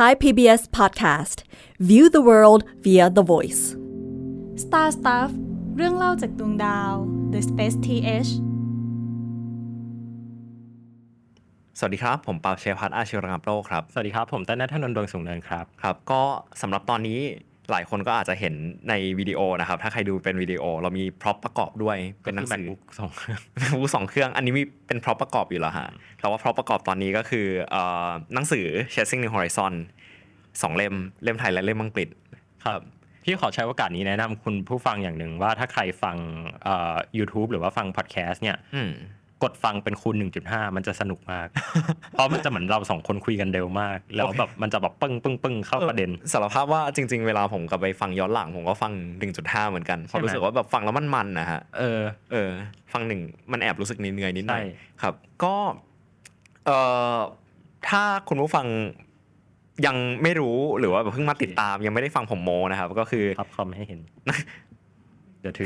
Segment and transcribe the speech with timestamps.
[0.00, 1.38] Thai PBS Podcast
[1.88, 3.62] View the world via the voice
[4.64, 5.30] Star Stuff
[5.76, 6.92] เรื่องเล่าจากดวงดาว
[7.32, 8.30] The Space TH
[11.78, 16.22] สวัสดีครับ ผมเปาเชยพัฒน์อาชีวรังโลกครับ สวัสดีครับ ผมต้นนัทนนท์ดวงสูงเนินครับ ครับ ก็
[16.62, 17.20] สำหรับตอนนี้
[17.72, 18.54] หลายคนก็อาจจะเห็น
[18.88, 25.88] ในวิดีโอนะครับ ถ้าใครดูเป็นวิดีโอ เรามี prop ประกอบด้วยเป็นหนังสือ MacBook สองเครื่องเป็นบูสองเครื่อง อันนี้มีเป็น prop ประกอบอยู่แล้วฮะ
[26.20, 29.72] แต่ว่าพร็อพประกอบตอนนี้ก็คือเอ่อหนังสือ Chasing New Horizon
[30.62, 32.08] สองเล่มเล่มไทยและเล่มอังกฤษ
[32.64, 32.80] ครับ
[33.24, 36.16] พี่ขอใช้โอกาสนี้แนะนำคุณผู้ฟังอย่างหนึ่งว่าถ้าใครฟัง
[36.64, 38.90] เอ่อ YouTube หรือว่าฟังพอดแคสต์เนี่ยอืม
[39.42, 40.14] กดฟังเป็นคูณ
[40.46, 41.48] 1.5 มันจะสนุกมาก
[42.10, 48.92] เพราะมันจะเหมือนเราสองคนคุยกันเร็วมาก แล้วแบบมันจะแบบปึ้งปึ้งปึ้งเข้าประเด็นสารภาพว่าจริง ๆ เวลาผมกลับไปฟังย้อนหลังผมก็ฟัง
[49.30, 52.00] 1.5 เหมือนกันเพราะใช่ไหมรู้สึกว่าแบบฟังแล้วมันมันนะฮะเออ
[52.32, 52.50] เออ
[52.92, 53.20] ฟังหนึ่ง
[53.52, 55.54] มันแอบรู้สึกเหนื่อยๆนิดหน่อยใช่ครับ ก็
[56.66, 56.78] เอ่
[57.16, 57.18] อ
[57.88, 58.66] ถ้าคุณผู้ฟัง
[59.86, 64.69] ยังไม่รู้หรือว่าแบบเพิ่งมาติดตามยังไม่ได้ฟังผมโมนะครับ ก็คือพับคอมให้เห็นเดี๋ยวถือ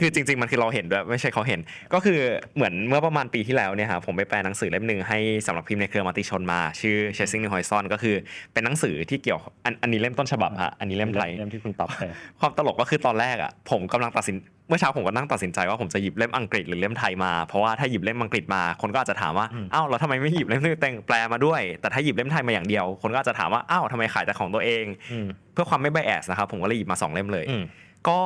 [0.00, 1.60] คือจริง ๆ มันคือเราเห็นด้วยไม่ใช่เขาเห็น
[1.94, 2.18] ก็คือ
[2.56, 8.14] เหมือนเมื่อประมาณปีที่แล้วเนี่ยครับผมไปแปลหนังสือเล่มหนึ่งให้สำหรับพิมพ์ในเครือมติชนมา ชื่อ Chasing New Horizon ก็คือ
[8.52, 11.98] เป็นหนังสือที่เกี่ยวอันอันนี้เล่มต้นฉบับฮะอันนี้เล่มไทยเล่มที่คุณตอบไป
[12.40, 14.36] ความตลกก็คือตอนแรกอะผมกำลังตัดสิน
[14.68, 27.64] เมื่อเช้าผมก็นั่งตัดสินใจว่าผมจะหยิบเล่มอังกฤษหรือเล่มไทยมาเพราะว่าถ้าหยิบเล่มอังกฤษมาคนก็อาจจะถามว่าอืมอ้าวเราทำไมไม่หยิบเล่มที่แต่งแปลมาด้วย แต่ถ้าหยิบเล่มไทยมาอย่างเดียว คนก็อาจจะถามว่าอ้าวทำไมขายแต่ของตัวเองอืมเพื่อความไม่ไบแอสนะครับผมก็เลยหยิบมาสองเล่มเลยอืม
[28.08, 28.20] ก็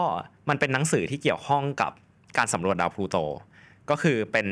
[0.48, 1.93] มันเป็นหนังสือที่เกี่ยวข้องกับ
[2.39, 3.17] การสำรวจดาวพลูโต
[3.91, 4.47] ก็คือเป็น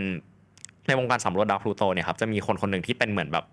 [0.86, 3.44] ในวงการสำรวจดาวพลูโตเนี่ยครับจะมีคนคนหนึ่งที่เป็นเหมือนแบบ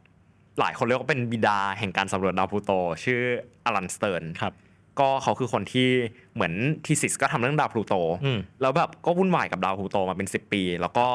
[0.60, 2.72] หลายคนเรียกว่าเป็นบิดาแห่งการสำรวจดาวพลูโต
[3.04, 3.22] ชื่อ
[3.66, 4.54] อลันสเติร์นครับ
[5.00, 5.90] ก็เขาคือคนที่
[6.34, 6.54] เหมือน
[6.86, 7.94] ทีสิสก็ทำเรื่องดาวพลูโต
[8.26, 11.08] อืมแล้วแบบก็วุ่นวายกับดาวพลูโตมาเป็น 10 ปี แล้วก็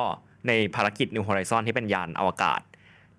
[0.49, 2.61] ในภารกิจ New Horizon ที่เป็นยานอวกาศ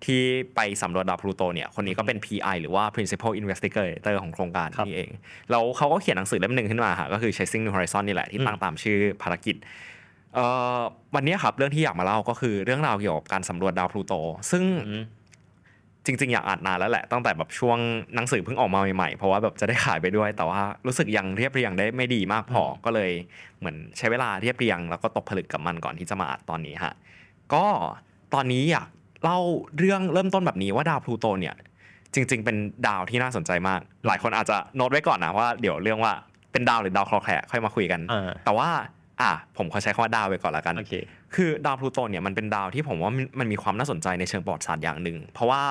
[0.04, 0.22] ที่
[0.56, 5.10] ไปสำรวจดาวพลูโตเนี่ยคนนี้ก็เป็น PI หรือว่า Principal Investigator ของโครงการครับนี่เอง
[5.50, 9.56] แล้วเขาก็เขียนหนังสือเล่มหนึ่งขึ้นมาค่ะก็คือ Chasing New Horizon นี่แหละที่ตั้งตามชื่อภารกิจ
[10.34, 10.46] เอ่
[10.78, 10.80] อ
[11.14, 14.14] วันนี้ครับเรื่องที่อยากมาเล่าก็คือเรื่องราวเกี่ยวกับการสำรวจดาวพลูโต
[14.50, 15.04] ซึ่งอืม
[16.06, 17.78] จริง ๆ อยากอ่านนานแล้วแหละตั้งแต่แบบช่วง
[18.14, 23.10] หนังสือเพิ่งออกมาใหม่ๆ เพราะว่าแบบจะได้ขายไปด้วย แต่ว่ารู้สึกยังเรียบเรียงได้ไม่ดีมากพออก็เลย
[23.58, 26.94] เหมือนใช้เวลาเรียบเรียง แล้วก็ตกผลึกกับมันก่อนที่จะมาอัดตอนนี้ฮะ
[27.54, 27.64] ก็
[28.34, 28.88] ตอนนี้อยาก
[29.24, 29.38] เล่า
[29.78, 31.54] เรื่องเริ่มต้นแบบนี้ว่าดาวพลูโตเนี่ย
[32.14, 36.12] จริง ๆ เป็นดาวที่น่าสนใจมาก หลายคนอาจจะโน้ตไว้ก่อนนะว่าเดี๋ยวเรื่องว่า
[36.52, 38.68] เป็นดาวหรือดาวเคราะห์แคร์ค่อยมาคุยกันอ่าแต่ว่า
[39.20, 40.92] อะผมขอใช้คำว่าดาวไปก่อนละกันโอเค
[41.34, 45.62] คือดาวพลูโตเนี่ยมันเป็นดาวที่ผมว่ามันมันมีความน่าสนใจในเชิงประวัติศาสตร์อย่างหนึ่ง เพราะว่า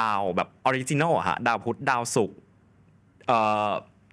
[0.00, 2.38] ดาวแบบ original อะฮะดาวพุธดาวศุกร์
[3.26, 3.38] เอ่
[3.68, 3.70] อ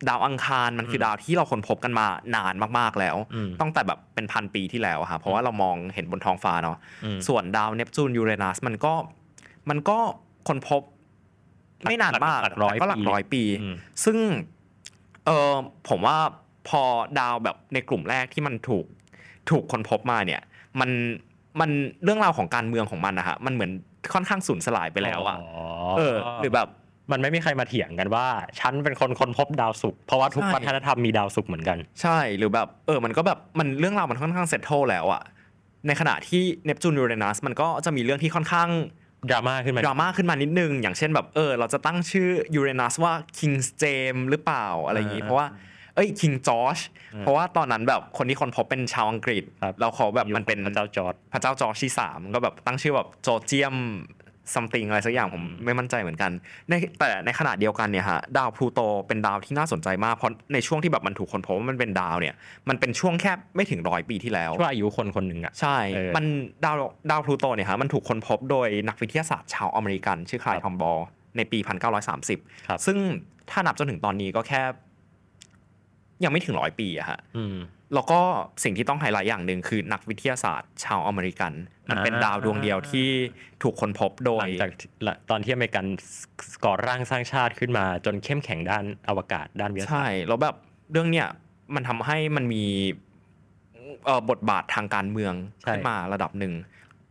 [0.09, 8.93] ดาวอังคารมันคือดาวที่เราค้นพบกันมานานมากๆแล้วอืมตั้งแต่แบบเป็นพันปีที่แล้วอะฮะเพราะว่าเรามองเห็นบนท้องฟ้าเนาะอืมส่วนดาวเนปจูนยูเรนัสมันก็
[9.69, 9.97] มันก็
[10.47, 10.81] ค้นพบ
[11.83, 13.75] ไม่นานมากหลักร้อยแต่ก็หลักปีร้อยปีอืม
[14.05, 14.17] ซึ่ง
[15.25, 15.55] เออ
[15.89, 16.17] ผมว่า
[16.67, 16.81] พอ
[17.19, 18.85] ดาวแบบในกลุ่มแรกที่มันถูก
[19.49, 20.41] ถูกค้นพบมาเนี่ย
[20.79, 20.89] มัน
[21.59, 21.69] มัน
[22.03, 23.71] เรื่องราวของการเมืองของมันนะฮะมันเหมือน
[24.13, 25.37] ค่อนข้างสูญสลายไปแล้วอะ
[25.97, 26.67] เออ หรือแบบ
[27.11, 28.27] มันไม่มีใครมาเถียงกันว่า
[28.59, 35.21] ฉันเป็นคนค้นพบดาวศุกร์เพราะว่าทุกใช่วัฒนธรรมมีดาวศุกร์เหมือนกัน ใช่หรือแบบเออมันก็แบบมันเรื่องราวมันค่อนข้างเซตโทแล้วอะ
[35.87, 38.69] ในขณะที่เนปจูนยูเรนัสมันก็จะมีเรื่องที่ค่อนข้าง
[39.29, 45.47] ดราม่าขึ้นมาดราม่าขึ้นมานิดนึง อย่างเช่นแบบเออ เราจะตั้งชื่อยูเรนัสว่า King James หรือเปล่าอะไรอย่างนี้อ่าเพราะว่า
[45.95, 46.81] เอ้ย King George
[47.13, 53.75] อืมเพราะว่าตอนนั้นแบบคนที่ค้นพบเป็นชาวอังกฤษครับแล้วเขาแบบมันเป็นพระเจ้าจอร์จพระเจ้าจอร์จที่สามก็แบบตั้งชื่อแบบจอร์เจียม
[54.55, 56.31] something อะไรสักอย่างผมไม่มั่นใจเหมือนกัน
[56.69, 62.35] ในแต่ในขณะเดียวกันเนี่ยฮะดาวพลูโตเป็นดาวที่น่าสนใจมาก เพราะในช่วงที่แบบมันถูกค้นพบว่ามันเป็นดาวเนี่ย
[62.69, 66.25] มันเป็นช่วงแค่ไม่ถึงร้อยปีที่แล้วช่วงอายุคนคนหนึ่งอะใช่เออมัน
[66.65, 66.75] ดาว
[67.11, 70.97] ดาวพลูโตเนี่ยฮะมันถูกค้นพบโดยนักวิทยาศาสตร์ชาวอเมริกัน ชื่อ Clyde Tombaugh
[71.37, 71.77] ในปีครับ
[72.77, 72.97] 1930 ซึ่ง
[73.51, 74.61] ถ้านับจนถึงตอนนี้ก็แค่
[76.23, 77.57] ยังไม่ถึงร้อยปีอะฮะอืม
[77.93, 78.19] แล้วก็
[78.63, 81.53] สิ่งที่ต้องไฮไลท์อย่างหนึ่งคือนักวิทยาศาสตร์ ชาวอเมริกัน
[81.89, 83.07] มันเป็นอ่าดาวดวงเดียวที่
[83.63, 84.69] ถูกค้นพบโดหยลังจาก
[85.29, 85.85] ตอนที่อเมริกัน
[86.65, 90.55] ก่อร่างสร้างชาติขึ้นมาจนเข้มแข็งด้านอวกาศด้านวิทยาศาสตร์ใช่แล้วแบบ
[90.91, 91.27] เรื่องเนี้ย
[91.75, 92.63] มันทำให้มันมี
[94.05, 96.53] เอ่อบทบาททางการเมืองใช่ขึ้นมาระดับหนึ่ง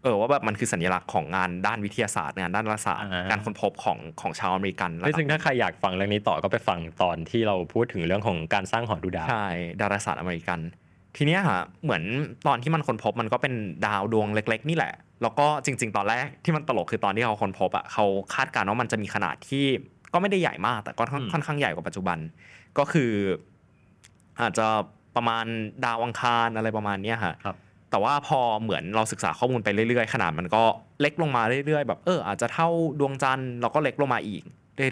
[0.02, 9.49] เออว่าแบบมันคือสัญลักษณ์ของงานด้านวิทยาศาสตร์งานด้านรัฐศาสตร์อ่าการค้นพบของของชาวอเมริกันระเฮ้ยดับซึ่งถ้าใครอยากฟังเรื่องนี้ต่อก็ไปฟังตอนที่เราพูดถึงเรื่องของการสร้างหอดูดาวใช่
[9.81, 10.61] ดาราศาสตร์อเมริกัน
[11.17, 12.02] ทีเนี้ยฮะเหมือน
[12.47, 13.55] ตอนที่มันค้นพบมันก็เป็น
[13.87, 14.93] ดาวดวงเล็ก ๆ นี่แหละ
[15.23, 18.05] แล้วก็จริง ๆ ตอนแรกที่มันตลกคือตอนที่เขาค้นพบอะเขา
[18.35, 19.67] คาดการณ์ว่ามันจะมีขนาดที่
[20.12, 22.19] ก็ไม่ได้ใหญ่มาก แต่ก็ค่อนอืมค่อนข้างใหญ่กว่าปัจจุบัน
[22.79, 23.12] ก็คือ
[24.41, 24.67] อาจจะ
[25.17, 25.44] ประมาณ
[25.85, 27.56] ดาวอังคารอะไรประมาณเนี้ยฮะครับ
[27.90, 30.62] แต่ว่าพอเหมือนเราศึกษาข้อมูลไปเรื่อยๆ ขนาดมันก็
[31.00, 32.69] เล็กลงมาเรื่อยๆ แบบเอออาจจะเท่า
[33.00, 34.42] ดวงจันทร์แล้วก็เล็กลงมาอีก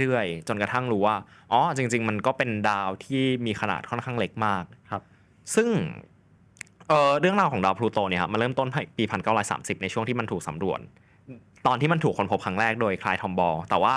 [0.01, 1.17] เรื่อยๆ จนกระทั่งรู้ว่า
[1.53, 5.03] อ๋อจริง ๆ มันก็เป็นดาวที่มีขนาดค่อนข้างเล็กมากครับ
[5.55, 5.69] ซึ่ง
[6.89, 8.69] เอ่อเรื่องราวของดาวพลูโตเนี่ยครับมันเริ่มต้น
[8.99, 9.05] ปี
[9.43, 10.81] 1930 ในช่วงที่มันถูกสำรวจ
[11.67, 13.97] ตอนที่มันถูกค้นพบครั้งแรกโดยคลายทอมบอลแต่ว่า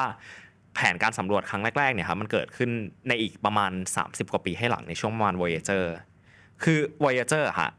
[0.76, 2.70] แผนการสำรวจครั้งแรกๆเนี่ยครับมันเกิดขึ้น
[3.08, 3.72] ในอีกประมาณ
[4.02, 5.86] 30 กว่าปีให้หลังในช่วงประมาณ Voyager
[6.64, 7.72] คือ Voyager อะฮะ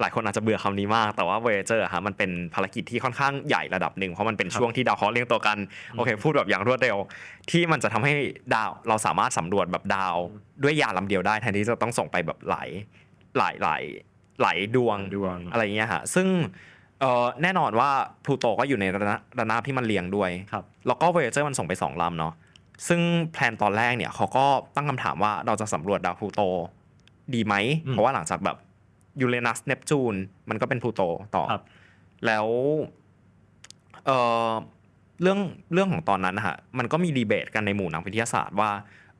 [0.00, 5.58] หลายคนอาจจะเบื่อคำนี้มาก แต่ว่า Voyager อะฮะมันเป็นภารกิจที่ค่อนข้างใหญ่ระดับหนึ่งเพราะมันเป็นช่วงที่ดาวเคราะห์เรียงตัวกัน
[5.92, 6.96] โอเคพูดแบบอย่างรวดเร็ว
[7.50, 8.12] ที่มันจะทำให้
[8.54, 10.16] ดาวเราสามารถสำรวจแบบดาว
[10.62, 12.68] ด้วยยานลำเดียวได้แทนที่จะต้องส่งไปแบบหลาย
[13.38, 13.82] หลายหลาย
[14.42, 16.28] หลายดวงดวงอะไรเงี้ยฮะซึ่ง
[17.00, 17.90] เอ่อแน่นอนว่า
[18.24, 22.32] พลูโตก็อยู่ในระนาระนาบที่มันเรียงด้วยครับแล้วก็ Voyager มันส่งไป 2ลำเนาะ
[22.88, 23.00] ซึ่ง
[23.32, 24.44] plan ตอนแรกเนี่ยเขาก็
[24.76, 26.40] ตั้งคำถามว่าเราจะสำรวจดาวพลูโต
[27.34, 27.54] ดีไหม
[27.86, 28.56] อืมเพราะว่าหลังจากแบบ
[29.20, 30.14] ยูเรนัสเนปจูน
[30.48, 31.02] มันก็เป็นพลูโต
[31.36, 31.62] ต่อครับ
[32.26, 32.46] แล้ว
[34.06, 34.18] เอ่
[34.48, 34.50] อ
[35.22, 35.38] เรื่อง
[35.72, 38.70] เรื่องของตอนนั้นนะฮะมันก็มีดีเบตกันในหมู่นักวิทยาศาสตร์ว่า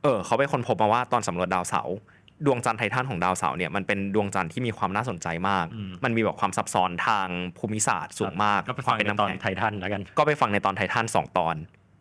[0.03, 1.97] เออเขาไปค้นพบมาว่าตอนสำรวจดาวเสาร์
[2.45, 7.27] ดวงจันทร์ไททันของดาวเสาร์เนี่ยมันเป็นดวงจันทร์ที่มีความน่าสนใจมากอืมมันมีแบบความซับซ้อนทาง
[7.57, 11.55] ภูมิศาสตร์สูงมากความเป็นน้ำแข็ง ก็ไปควาฟัมงในตอนไททันแล้วกัน ก็ไปฟังในตอนไททันสองตอน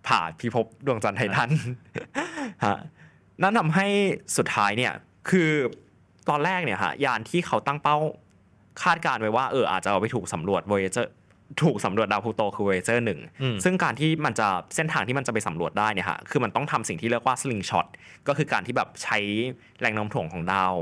[0.06, 1.50] ผ่าพิภพดวงจันทร์ไททัน
[2.64, 2.76] ฮะ
[3.42, 3.86] นั่นทำให้
[4.36, 4.92] สุดท้ายเนี่ย
[5.30, 5.50] คือ
[6.28, 7.96] ตอนแรกเนี่ยฮะยานที่เขาตั้งเป้า
[8.82, 11.06] คาดการณ์ไว้ว่าเอออาจจะเอาไปถูกสำรวจ Voyager
[11.62, 17.86] ถูกสำรวจดาวพลูโตคือ Voyager หนึ่งอืมซึ่งการที่มันจะเส้นทางที่มันจะไปสำรวจได้เนี่ยฮะคือมันต้องทำสิ่งที่เรียกว่า sling shot
[18.28, 19.18] ก็คือการที่แบบใช้
[19.80, 20.74] แรงโน้มถ่วงของดาว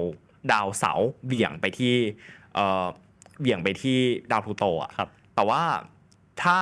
[0.52, 1.94] ดาวเสาร์เบี่ยงไปที่
[2.55, 2.87] เอ่อ
[3.40, 3.99] เบี่ยงไปที่
[4.32, 5.62] ดาวพลูโตอะครับแต่ว่า
[6.43, 6.58] ถ้า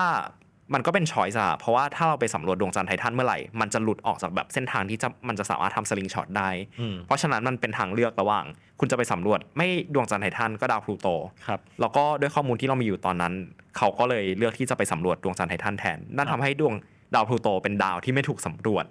[0.74, 6.48] มันก็เป็น choice อะเพราะว่าถ้าเราไปสำรวจดวงจันทร์ไททันเมื่อไหร่ มันจะหลุดออกจากแบบเส้นทางที่จะมันจะสามารถทำ slingshot ได้
[6.80, 8.44] อืมเพราะฉะนั้นมันเป็นทางเลือกระหว่าง
[8.80, 11.08] คุณจะไปสำรวจไม่ดวงจันทร์ไททันก็ดาวพลูโต
[11.46, 13.32] ครับแล้วก็ด้วยข้อมูลที่เรามีอยู่ตอนนั้น
[13.76, 16.75] เขาก็เลยเลือกที่จะไปสำรวจดวงจันทร์ไททันแทน นั่นครับทำบให้ดวง
[17.14, 18.84] ดาวพลูโตเป็นดาวที่ไม่ถูกสำรวจ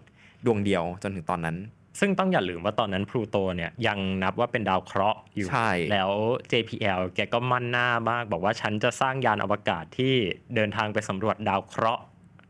[0.46, 1.56] ดวงเดียวจนถึงตอนนั้น
[2.00, 6.12] ซึ่งต้องอย่าลืมว่าตอนนั้นพลูโตเนี่ยยังนับว่าเป็นดาวเคราะห์อยู่ใช่แล้ว
[6.52, 10.14] JPL แกก็มั่นหน้ามาก บอกว่าฉันจะสร้างยานอวกาศที่
[10.56, 12.04] เดินทางไปสำรวจดาวเคราะห์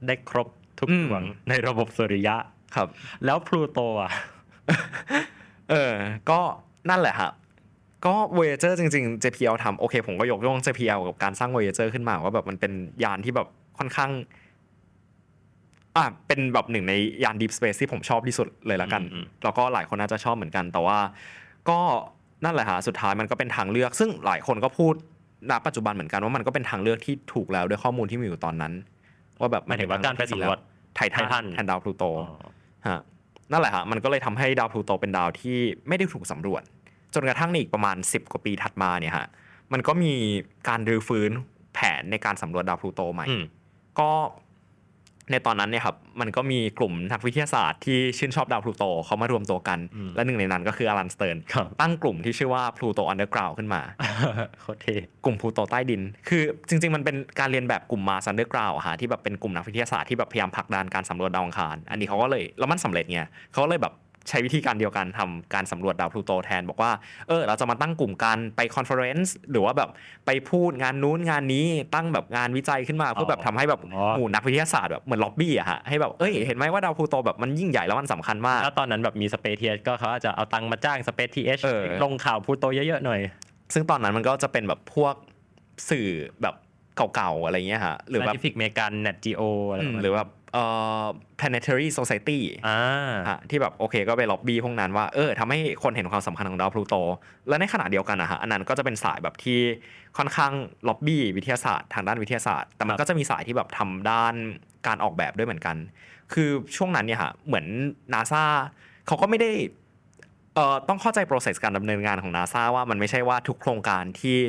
[0.08, 0.48] ได้ครบ
[0.80, 2.36] ทุกดวงในระบบสุริยะ
[2.76, 2.88] ครับ
[3.26, 4.12] แล้วพลูโตอะ
[5.70, 5.94] เออ
[6.30, 6.40] ก็
[6.90, 7.32] นั่นแหละฮะ
[8.06, 12.74] ก็ Voyager จริงๆ JPL ทำโอเค ผมก็ยกย่อง JPL กับการสร้าง Voyager ขึ้นมาว่าแบบมันเป็น
[13.04, 13.48] ยานที่แบบ
[13.78, 14.12] ค่อนข้าง
[15.98, 16.94] อะเป็นแบบหนึ่งใน
[17.24, 20.98] ยาน Deep Space ที่ผมชอบที่สุดเลยละกันอืมแล้วก็หลายคนน่าจะชอบเหมือนกัน แต่ว่า
[21.70, 21.80] ก็
[22.46, 24.94] นั่นแหละฮะสุดท้ายมันก็เป็นทางเลือก ซึ่งหลายคนก็พูด
[25.50, 28.74] ณปัจจุบันเหมือนกันว่ามันก็เป็นทางเลือกที่ถูกแล้วด้วยข้อมูลที่มีอยู่ตอนนั้น
[29.40, 30.58] ว่าแบบหมายถึงว่าการไปสำรวจ
[30.96, 32.50] ไททัไททันนแทนดาวพลูโตอ๋อ
[32.88, 33.00] ฮะ
[33.52, 36.64] นั่นแหละฮะมันก็เลยทำให้ดาวพลูโตเป็นดาวที่ไม่ได้ถูกสำรวจ
[37.14, 39.28] จนกระทั่งในอีกประมาณ 10 กว่าปีถัดมาเนี่ยฮะ
[39.74, 40.14] มันก็มี
[40.68, 41.32] การรื้อฟื้น
[41.74, 43.44] แผนในการสำรวจดาวพลูโตใหม่อืม
[44.00, 44.12] ก็
[45.32, 53.82] ในตอนนั้นเนี่ยครับมันก็มีกลุ่มนักวิทยาศาสตร์ที่ชื่นชอบดาวพลูโตเขามารวมตัวกันอืมและหนึ่งในนั้นก็คืออลันสเติร์นครับตั้งกลุ่มที่ชื่อว่า Pluto Underground ขึ้นมา
[54.62, 54.96] โคตรเท่
[55.26, 63.22] กลุ่มพลูโตใต้ดิน คือจริง ๆ มันเป็นการเลียนแบบกลุ่ม Mars Underground ฮะที่แบบเป็นกลุ่มนักวิทยาศาสตร์ที่แบบพยายามผลักดันการสำรวจดาวอังคาร อันนี้เขาก็เลยแล้วมันสำเร็จไง
[63.52, 63.94] เขาก็เลยแบบ
[64.30, 66.92] ใช้วิธีการเดียวกันทำการสำรวจดาวพลูโตแทน บอกว่า
[67.28, 69.90] เออเราจะมาตั้งกลุ่มกันไป conference หรือว่าแบบ
[70.26, 71.66] ไปพูดงานนู้นงานนี้
[71.96, 83.22] ตั้งแบบงานวิจัยขึ้นมาเพื่อแบบทำให้แบบอ๋อหมู่นักวิทยาศาสตร์แบบเหมือนล็อบบี้อะฮะให้แบบเอ้ยเห็นไหมว่าดาวพลูโตแบบมันยิ่งใหญ่แล้วมันสำคัญมากแล้วตอนนั้นแบบมี SpaceTH ก็เขาอาจจะเอาตังค์มาจ้าง SpaceTH เออลงข่าวพลูโตเยอะๆหน่อย
[83.74, 85.16] ซึ่งตอนนั้นมันก็จะเป็นแบบพวก
[85.90, 86.08] สื่อ
[86.42, 86.56] แบบ
[87.16, 90.41] เก่าๆอะไรเงี้ยฮะหรือแบบ Scientific American Nat Geo อะไรอืปมระมาณหรือแบบเอ่อ
[91.40, 92.80] planetary society อ่า
[93.28, 96.96] อะที่แบบโอเคก็ไปล็อบบี้พวกนั้นว่าเออทำให้คนเห็นความสำคัญของดาวพลูโต
[97.48, 99.60] และในขณะเดียวกันนะฮะอันนั้นก็จะเป็นสายแบบที่
[100.18, 100.54] ค่อนข้าง
[100.88, 104.34] ล็อบบี้วิทยาศาสตร์ทางด้านวิทยาศาสตร์ แต่มันครับก็จะมีสายที่แบบทำด้าน
[104.88, 105.76] การออกแบบด้วยเหมือนกัน
[106.34, 107.66] คือช่วงนั้นเนี่ยฮะเหมือน
[108.14, 108.44] นาซา
[109.08, 109.52] เขาก็ไม่ได้
[110.56, 114.40] เอ่อต้องเข้าใจ process การดำเนินงานของนาซาว่ามันไม่ใช่ว่าทุกโครงการที่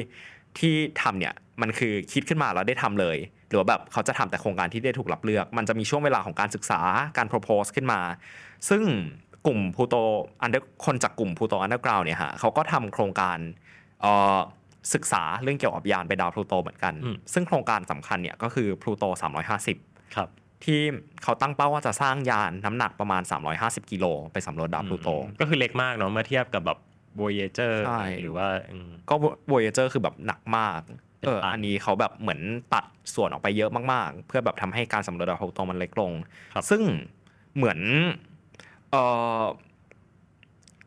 [0.58, 3.16] ที่ทำเนี่ยมันคือคิดขึ้นมาแล้วได้ทำเลย
[3.52, 6.80] หรือว่าแบบเขาจะทำแต่โครงการที่ได้ถูกรับเลือก มันจะมีช่วงเวลาของการศึกษา
[7.16, 8.00] การ propose ขึ้นมา
[8.68, 8.82] ซึ่ง
[9.46, 9.94] กลุ่ม Pluto
[10.42, 13.38] Under คนจากกลุ่ม Pluto Underground เนี่ยฮะเขาก็ทำโครงการ
[14.02, 14.38] เอ่อ
[14.94, 19.04] ศึกษาเรื่องเกี่ยวกับยานไปดาวพลูโตเหมือนกันอืมซึ่งโครงการสำคัญเนี่ยก็คือพลูโต
[19.58, 20.28] 350 ครับ
[20.64, 20.80] ที่
[21.22, 23.22] เขาตั้งเป้าว่าจะสร้างยานน้ำหนักประมาณ
[23.56, 25.08] 350 กิโลไปสำรวจดาวพลูโต
[25.40, 26.78] ก็คือเล็กมากเนาะเมื่อเทียบกับแบบ
[27.20, 29.14] Voyager ใช่หรือว่าอืมก็
[29.50, 30.80] Voyager คือแบบหนักมาก
[31.22, 32.40] เป็นเออตันอันนี้เขาแบบเหมือน
[32.74, 36.12] ตัดส่วนออกไปเยอะมากๆ เพื่อแบบทำให้การสำรวจดาวพลูโตมันเล็กลง
[36.54, 36.82] ครับซึ่ง
[37.56, 37.78] เหมือน
[38.90, 38.96] เอ
[39.40, 39.42] อ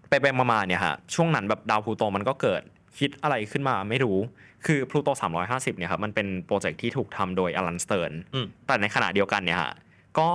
[0.10, 2.62] ไปไปๆมาๆเนี่ยฮะช่วงนั้นแบบดาวพลูโตมันก็เกิด
[3.00, 4.18] คิดอะไรขึ้นมาไม่รู้
[4.66, 5.10] คือพลูโต
[5.44, 9.74] 350 เนี่ยครับมันเป็นโปรเจกต์ที่ถูกทำโดยอลันสเติร์นอืมแต่ในขณะเดียวกันเนี่ยฮะ
[10.20, 10.30] ก็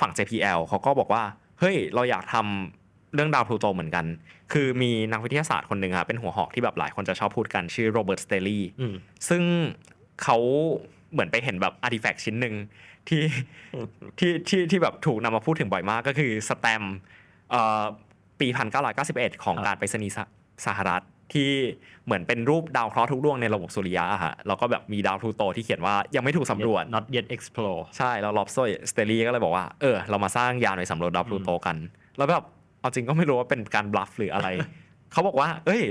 [0.00, 1.22] ฝั่ง JPL เขาก็บอกว่า
[1.60, 2.81] เฮ้ย เราอยากทำ
[3.14, 4.04] เรื่องดาวพลูโตเหมือนกัน
[4.52, 8.94] คือมีนักวิทยาศาสตร์คนหนึ่งอะเป็นหัวหอกที่แบบหลายคนจะชอบพูดกันชื่อโรเบิร์ตสเตลลี่อืม
[9.28, 9.42] ซึ่ง
[10.22, 10.38] เขา
[11.12, 12.54] เหมือนไปเห็นแบบ artifact ชิ้นหนึ่ง
[13.08, 13.22] ที่
[14.18, 16.96] ที่ที่ที่แบบถูกนำมาพูดถึงบ่อยมากก็คือสแตมป์
[17.50, 17.82] เอ่อ
[18.40, 18.48] ปี
[18.96, 20.26] 1991 ของครับการไปรษณีย์สห
[20.66, 21.02] สหรัฐ
[21.32, 21.50] ที่
[22.04, 28.56] เหมือนเป็นรูปดาวเคราะห์ทุกดวงในระบบสุริยะอะฮะแล้วก็แบบมีดาวพลูโตที่เขียนว่ายังไม่ถูกสำรวจ not yet explore ใช่ แล้วโรเบิร์ต
[28.90, 31.76] สเตลลี่ก็เลยบอกว่า เออ เรามาสร้างยานไปสำรวจดาวพลูโตกัน
[32.18, 32.44] แล้วแบบ
[32.82, 34.48] เอาจริงก็ไม่รู้ว่าเป็นการ bluff หรืออะไร
[35.12, 35.82] เขาบอกว่า เอ้ย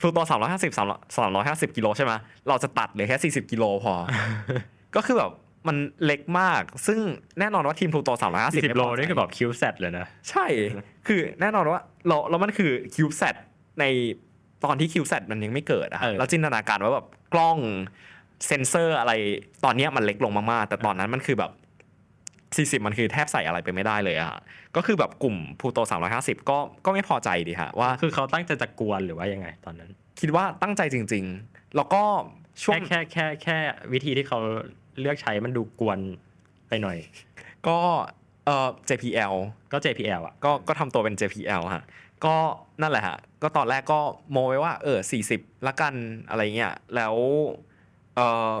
[0.00, 2.12] พลูโตสามร้อยห้าสิบสามสามร้อยห้าสิบกิโลใช่ไหม
[2.48, 3.94] เราจะตัดเหลือแค่สี่สิบกิโลพอ
[4.96, 5.32] ก็คือแบบ
[5.68, 7.00] มันเล็กมาก ซึ่ง
[7.40, 10.46] แน่นอนว่าทีมพลูโตสามร้อยห้าสิบ10โลนี่คือแบบคิวเซตเลยนะ ใช่
[11.06, 13.34] คือแน่นอนว่าเราแล้วมันคือคิวเซต
[13.80, 13.84] ใน
[14.64, 17.58] ตอนที่คิวเซตมันยังไม่เกิดอะเออแล้วจินตนาการว่าแบบกล้อง
[18.46, 19.12] เซนเซอร์อะไร
[19.64, 21.50] ตอนเนี้ยมันเล็กลงมากๆ แต่ตอนนั้นมันคือแบบ
[22.56, 24.40] 40 มันคือแทบใส่อะไรไปไม่ได้เลยอะ
[24.76, 25.78] ก็คือแบบกลุ่มพูโต
[26.14, 29.90] 350 ก็ก็ไม่พอใจดีฮะว่าคือเขาตั้งใจจะกวนหรือว่ายังไงตอนนั้น
[30.20, 32.02] คิดว่าตั้งใจจริง ๆ แล้วก็
[32.62, 33.56] ช่วงแค่แค่แค่แค่
[33.92, 34.38] วิธีที่เขา
[35.00, 35.98] เลือกใช้มันดูกวน
[36.68, 36.98] ไปหน่อย
[37.68, 37.78] ก็
[38.46, 39.34] เอ่อ JPL
[39.72, 41.84] ก็ JPL อะก็ก็ทำตัวเป็น JPL ฮะ
[42.24, 42.36] ก็
[42.82, 44.00] นั่นแหละฮะก็ตอนแรกก็
[44.30, 44.98] โมไว้ว่าเออ
[45.32, 45.94] 40 ละกัน
[46.28, 47.14] อะไรเงี้ยแล้ว
[48.16, 48.52] เออ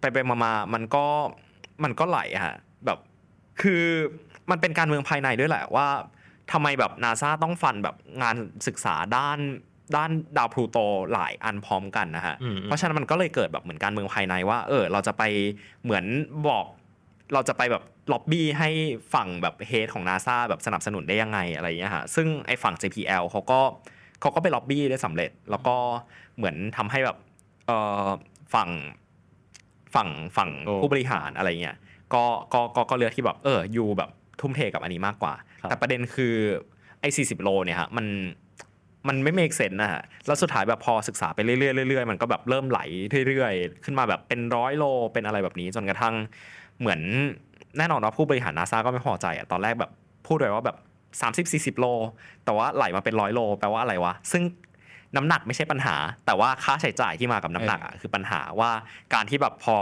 [0.00, 1.06] ไปไปมามามันก็
[1.84, 2.73] มันก็ไหลฮะแบบ
[3.62, 3.82] คือ
[4.50, 5.88] มันเป็นการเมืองภายในด้วยแหละว่า
[6.52, 9.38] ทำไมแบบนาซาต้องฟันแบบงานศึกษาด้าน
[9.96, 10.78] ด้านดาวพลูโต
[11.12, 15.22] หลายอันพร้อมกันนะฮะอืมเพราะฉะนั้นมันก็เลยเกิดแบบเหมือนการเมืองภายในว่า เออ เราจะไป
[15.84, 16.04] เหมือน
[16.48, 16.66] บอก
[17.34, 17.82] เราจะไปแบบ
[18.12, 18.70] ล็อบบี้ให้
[19.14, 23.60] ฝั่งแบบ head ของนาซาแบบสนับสนุนได้ยังไงอะไรอย่างเงี้ยฮะ ซึ่งไอ้ฝั่ง JPL เขาก็
[24.20, 25.76] เขาก็ไปล็อบบี้ได้สำเร็จ แล้วก็
[26.36, 27.16] เหมือนทำให้แบบ
[27.66, 27.70] เอ
[28.04, 28.06] อ
[28.54, 28.70] ฝั่ง
[29.94, 31.76] ฝั่งฝั่งโอ้ผู้บริหารอะไรเงี้ย
[32.14, 36.34] ก็ก็ก็ก็เลือกที่แบบเออยูแบบทุ่มเทกับอันนี้มากกว่าครับแต่ประเด็นคือ
[37.00, 38.06] ไอ้40โลเนี่ยฮะมัน
[39.08, 41.56] มันไม่ make sense นะฮะ แล้วสุดท้ายแบบพอศึกษาไปเรื่อ
[41.86, 42.80] ยๆเรื่อยๆ มันก็แบบเริ่มไหล
[43.28, 46.14] เรื่อยๆ ขึ้นมาแบบเป็นร้อยโล เป็นอะไรแบบนี้ จนกระทั่ง
[46.80, 47.00] เหมือน
[47.78, 49.90] แน่นอนว่าผู้บริหารนาซาก็ไม่พอใจอะตอนแรกแบบ
[50.26, 50.76] พูดไว้ว่าแบบ
[51.74, 51.86] 30-40 โล
[52.44, 54.42] แต่ว่าไหลมาเป็นร้อยโล แปลว่าอะไรวะ ซึ่ง
[55.16, 58.70] น้ำหนักไม่ใช่ปัญหา แต่ว่าค่าใช้จ่ายที่มากับน้ำหนักอะคือปัญหาว่า
[59.14, 59.76] การที่แบบพอ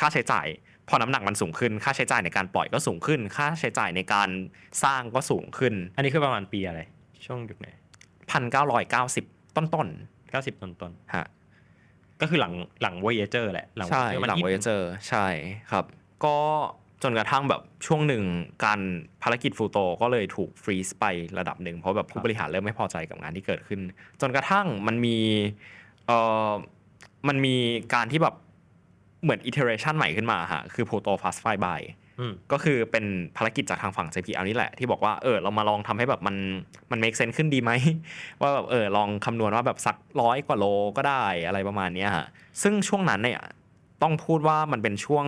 [0.00, 0.46] ค่าใช้จ่าย
[0.88, 4.28] พอน้ำหนักมันสูงขึ้น ค่าใช้จ่ายในการปล่อยก็สูงขึ้น ค่าใช้จ่ายในการ
[4.84, 6.80] สร้างก็สูงขึ้น อันนี้คือประมาณปีอะไร
[7.26, 7.68] ช่วงยุคไหน
[8.42, 15.26] 1,990ต้น90ต้นต้นๆฮะๆก็คือหลังหลัง Voyager แหละหลังใช่ Voyager มันหลังนิดเวนึงเจอร์ใช่
[15.70, 15.84] ครับ
[16.24, 16.38] ก็
[17.02, 18.24] จนกระทั่งแบบช่วงหนึ่ง
[18.64, 18.80] การ
[19.22, 21.04] ภารกิจฟูโตก็เลยถูกฟรีซไป
[21.38, 23.80] ระดับหนึ่งเพราะแบบผู้บริหารเริ่มไม่พอใจกับงานที่เกิดขึ้น
[24.20, 25.18] จนกระทั่งมันมี
[26.06, 26.18] เอ่
[26.50, 26.52] อ
[27.28, 27.56] มันมี
[27.94, 28.34] การที่แบบ
[29.24, 31.80] เหมือน iteration ใหม่ขึ้นมาฮะคือ Pluto Fast Fly By
[32.20, 33.04] อืมก็คือเป็น
[33.36, 36.36] ภารกิจจากทางฝั่ง JPL นี่แหละ ที่บอกว่าเออเรามาลองทำให้แบบมัน
[36.90, 37.70] มัน make sense ขึ้นดีไหม
[38.40, 40.64] ว่าแบบเออลองคำนวณว่าแบบสักร้อยกว่าโล
[40.96, 42.26] ก็ได้อะไรประมาณเนี้ยฮะ
[42.62, 43.40] ซึ่งช่วงนั้นเนี่ย
[44.02, 45.26] ต้องพูดว่ามันเป็นช่วง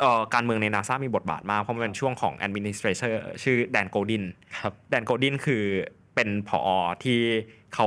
[0.00, 4.24] เอ่อการเมืองในนาซามีบทบาทมาก เพราะมันเป็นช่วงของ administrator ชื่อแดนโกลดิน
[4.60, 5.64] ครับแดนโกลดินคือ
[6.18, 6.68] เป็นผอ
[7.04, 7.20] ที่
[7.74, 7.86] เขา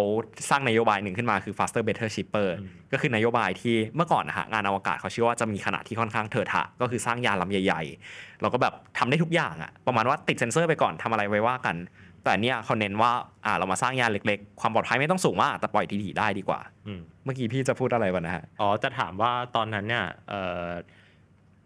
[0.50, 11.76] สร้างนโยบายหนึ่งขึ้นมาคือ faster better cheaper อืมก็คือนโยบายที่เมื่อก่อนนะฮะงานอวกาศเขาเชื่อว่าจะมีขนาดที่ค่อนข้างเถอะทะก็คือสร้างยานลำใหญ่ๆ แล้วก็แบบทำได้ทุกอย่างอะประมาณว่าติดเซ็นเซอร์ไปก่อนทำอะไรไว้ว่ากัน
[12.24, 13.12] แต่เนี่ยเขาเน้นว่า
[13.46, 20.68] อ่าเรามาสร้างยานเล็กๆ ความปลอดภัยไม่ต้องสูงมากแต่ปล่อยทีๆได้ดีกว่าอืมเมื่อกี้พี่จะพูดอะไรวะนะฮะอ๋อจะถามว่าตอนนั้นเนี่ยเอ่อ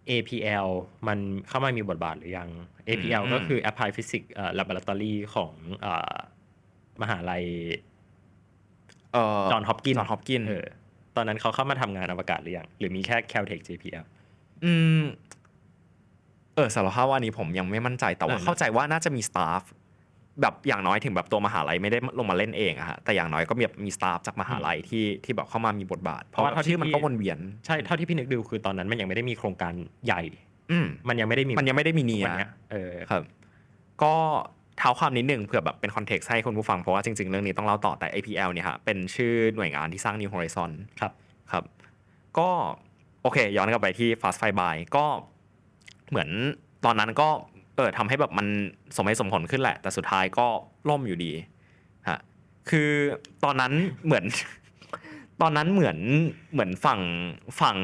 [0.10, 0.68] APL
[1.08, 1.18] มัน
[1.48, 2.50] เข้ามามีบทบาทหรือยัง
[2.88, 6.16] APL อืมก็คือ Applied Physics เอ่อ Laboratory ของเอ่อ
[7.02, 7.44] มหาลัย
[9.14, 10.66] เอ่อจอห์นฮอปกินจอห์นฮอปกินเออ
[11.16, 14.06] ตอนนั้นเขาเข้ามาทำงานอวกาศหรือยังหรือมีแค่ Caltech JPL
[14.66, 15.04] อืม
[16.56, 19.64] เออสารภาพว่าอันนี้ผมยังไม่มั่นใจแต่ว่าเออเข้าใจว่าน่าจะมี staff
[20.42, 29.74] แบบอย่างน้อยถึงแบบตัวมหาลัยไม่ได้ลงมาเล่นเองอะฮะแต่อย่างน้อยก็มีแบบมี staff จากมหาลัยที่ที่แบบเข้ามามีบทบาท เพราะว่าเพราะว่าเท่าที่ชื่อมันก็วนเวียนใช่เท่าที่พี่นึกดูคือตอนนั้นมันยังไม่ได้มีโครงการ
[30.06, 30.22] ใหญ่
[30.72, 33.24] อืมมันยังไม่ได้มีมันยังไม่ได้มีเนียวันเนี้ยเออครับ
[34.04, 34.16] ก็
[34.78, 41.14] เท้าความนิดหนึ่งเผื่อแบบเป็น context ให้คุณผู้ฟัง เพราะว่าจริง ๆ เรื่องนี้ต้องเล่าต่อแต่ APL เนี่ยฮะเป็นชื่อหน่วยงานที่สร้าง New Horizon ครับ
[41.52, 41.64] ครับ
[42.38, 42.50] ก็
[43.22, 45.06] โอเค ย้อนกลับไปที่ Fast Fly By ก็
[46.10, 46.30] เหมือน
[46.86, 47.30] ตอนนั้นก็
[47.76, 48.48] เออทำให้แบบมัน
[48.96, 50.48] สมเหตุสมผลขึ้นแหละ แต่สุดท้ายก็
[50.90, 51.32] ล่มอยู่ดี
[52.10, 52.20] ฮะ
[52.70, 52.90] คือ
[53.44, 53.74] ตอนนั้น
[54.06, 54.26] เหมือน
[55.42, 55.98] ตอนนั้นเหมือน
[56.54, 57.02] เหมือนฝั่ง
[57.60, 57.78] ฝั่ง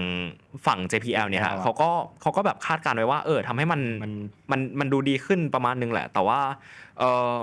[0.65, 1.89] ฝั่ง JPL เนี่ยฮะ JPL เขาก็
[2.21, 4.11] เขาก็แบบคาดการณ์ไว้ว่า เออทำให้มันมัน
[4.51, 6.39] มันมันดูดีขึ้นประมาณนึงแหละ แต่ว่า
[6.99, 7.03] เอ
[7.33, 7.35] อ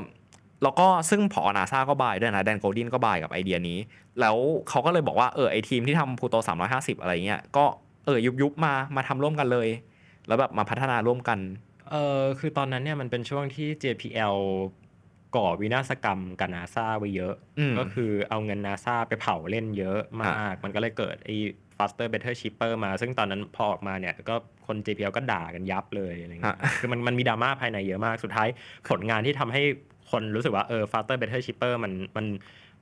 [0.62, 3.78] แล้วก็ซึ่งผอนาซาก็บายด้วยนะแดนโกลดินก็บายกับไอเดียนี้
[4.20, 4.36] แล้ว
[4.68, 6.34] เขาก็เลยบอกว่าเออไอทีมที่ทำพูโต
[6.68, 7.64] 350 อะไรเงี้ยก็
[8.06, 9.68] เออยุบยุบๆมามาทำร่วมกันเลย
[10.26, 11.38] แล้วแบบมาพัฒนาร่วมกัน
[11.90, 14.36] เออคือตอนนั้นเนี่ยมันเป็นช่วงที่ JPL
[15.36, 21.36] ก่อวินาศกรรมกับนาซาไว้เยอะอืมก็คือเอาเงินนาซาไปเผาเล่นเยอะมาก มันก็เลยเกิดไอ้
[21.76, 24.34] faster better cheaper มา ซึ่งตอนนั้นพอออกมาเนี่ยก็
[24.66, 28.48] คน JPL ก็ด่ากันยับเลยอะไรเงี้ยฮะคือมันมันมีดราม่าภายในเยอะมาก สุดท้าย
[28.88, 29.62] ผลงานที่ทำให้
[30.10, 32.26] คนรู้สึกว่าเออ faster better cheaper มันมัน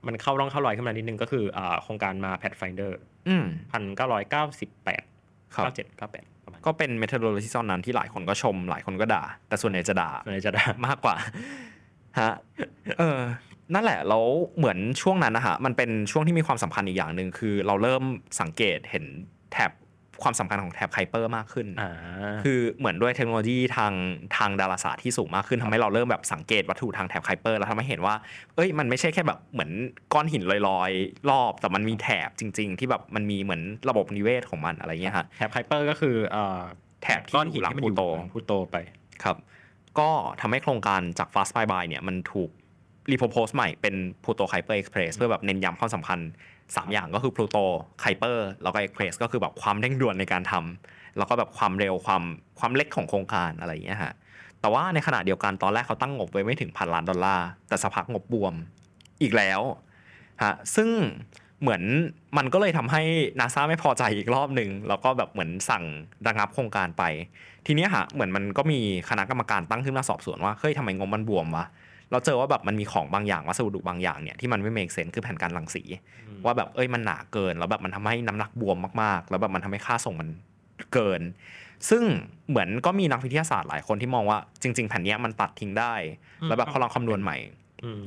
[0.07, 2.91] มันเข้าร่องเข้ารอยขึ้นมานิดนึงก็คืออ่าโครงการมา Pathfinder
[3.27, 5.03] อืมพันเก้าร้อยเก้าสิบแปด
[5.55, 11.15] ครับเก้าเจ็ดเก้าแปดประมาณก็เป็นเมท o d โ o โล y ตอนนั้นที่หลายคนก็ชม หลายคนก็ด่า แต่ส่วนใหญ่จะด่าส่วนใหญ่จะด่ามากกว่า
[12.19, 12.31] ฮะ
[12.99, 13.19] เออ
[13.73, 14.25] นั่นแหละแล้ว
[14.57, 18.03] เหมือนช่วงนั้นนะฮะมันเป็นช่วงที่มีความสำคัญอีกอย่างหนึ่งคือเราเริ่ม
[18.41, 19.05] สังเกตเห็น
[19.53, 19.71] แถบ
[20.23, 21.91] ความสำคัญของแถบไคเปอร์มากขึ้นอ่า
[22.43, 23.93] คือเหมือนด้วยเทคโนโลยีทาง
[24.37, 28.15] ทางดาราศาสตร์ที่สูงมากขึ้นทำให้เราเริ่มแบบสังเกตวัตถุทางแถบไคเปอร์แล้วทำให้เห็นว่า
[28.55, 29.71] เอ้ย มันไม่ใช่แค่แบบเหมือน
[30.13, 36.59] ก้อนหินลอยๆ รอบ แต่มันมีแถบจริง ๆ ที่แบบมันมีเหมือนระบบนิเวศของมันอะไรเงี้ยฮะแถบไคเปอร์ก็คือเอ่อ
[37.03, 38.77] แถบที่ก้อนหินอยู่หลังที่มันอยู่พลูโตบนพลูโตไป
[39.23, 39.35] ครับ
[39.99, 40.09] ก็
[40.41, 42.49] ทำให้โครงการจาก Fast Flyby เนี่ยมันถูก
[43.11, 46.19] repropose ใหม่เป็น Pluto Kuiper Express เพื่อแบบเน้นย้ำความสำคัญ
[46.57, 47.63] 3 อย่างก็คือ Pluto
[48.03, 52.23] Kuiper แล้วก็ Express ก็คือแบบความเร่งด่วนในการทำแล้วก็แบบความเร็วความ
[52.59, 54.13] ความเล็กของโครงการอะไรอย่างเงี้ยฮะ
[54.61, 58.53] แต่ว่าในขณะเดียวกันตอนแรกเขาตั้งงบไว้ไม่ถึงพันล้านดอลลาร์แต่สักพักงบบวม
[59.21, 59.61] อีกแล้ว
[60.43, 60.89] ฮะซึ่ง
[61.61, 61.81] เหมือน
[62.37, 63.01] มันก็เลยทำให้
[63.39, 65.83] นาซาไม่พอใจอีกรอบหนึ่งแล้วก็แบบเหมือนสั่ง
[66.27, 67.03] ระงับโครงการไป
[67.65, 71.65] ทีเนี้ยฮะเหมือนมันก็มีคณะกรรมการตั้งขึ้นมาสอบสวนว่าเฮ้ยทำไมงบมันบวมวะ
[72.11, 75.83] เราเจอว่าแบบมันมีของบางอย่างวัสดุบางอย่างเนี่ยที่มันไม่ make sense คือแผ่นกันรังสี
[76.45, 80.29] ว่าแบบเอ้ยมันหนาเกิน แล้วแบบมันทำให้น้ำหนักบวมมากๆ แล้วแบบมันทำให้ค่าส่งมัน
[80.93, 81.21] เกิน
[81.89, 82.03] ซึ่ง
[82.49, 85.93] เหมือนก็มีนักวิทยาศาสตร์หลายคนที่มองว่าจริง ๆ แผ่นเนี้ยมันตัดทิ้งได้
[86.41, 87.37] อืมแล้วแบบพอลองคำนวณใหม่
[87.85, 88.03] อืม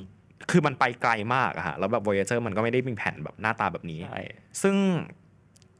[0.51, 4.23] คือมันไปไกลมากอะฮะแล้วแบบ Voyager มันก็ไม่ได้มีแผ่นแบบหน้าตาแบบนี้ใช่
[4.63, 4.77] ซึ่ง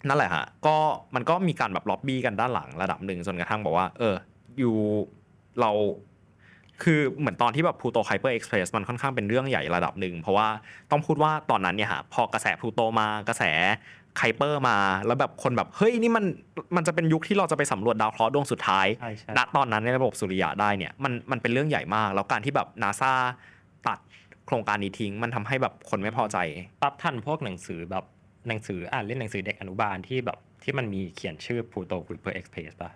[0.09, 0.77] นั่นแหละฮะก็
[1.15, 4.15] มันก็มีการแบบล็อบบี้กันด้านหลังระดับหนึ่งจนกระทั่งบอกว่า เออ
[4.59, 4.75] อยู่
[5.61, 5.71] เรา
[6.83, 10.49] คือเหมือนตอนที่แบบ Pluto Hyper Express มันค่อนข้างเป็นเรื่องใหญ่ระดับหนึ่ง เพราะว่า
[10.91, 13.43] ต้องพูดว่าตอนนั้นเนี่ยฮะพอกระแส Pluto มากระแส
[14.17, 16.25] ไคเปอร์มา แล้วแบบคนแบบ เฮ้ย นี่มัน
[16.77, 23.13] มันจะเป็นยุคที่เราจะไปสำรวจดาวเคราะห์ดวงสุดท้ายใช่ใช่ณตอนนั้นในระบบสุริยะได้เนี่ยมันมันเป็นเรื่องใหญ่มาก แล้วการที่แบบนาซา
[23.87, 23.99] ตัด
[24.51, 26.39] โครงการนี้ทิ้ง มันทำให้แบบคนไม่พอใจ
[26.83, 28.05] ตับทันพวกหนังสือแบบ
[28.49, 32.91] หนังสืออ่านเล่นหนังสือเด็กอนุบาลที่แบบที่มันมีเขียนชื่อ Pluto Kuiper Express ป่ะ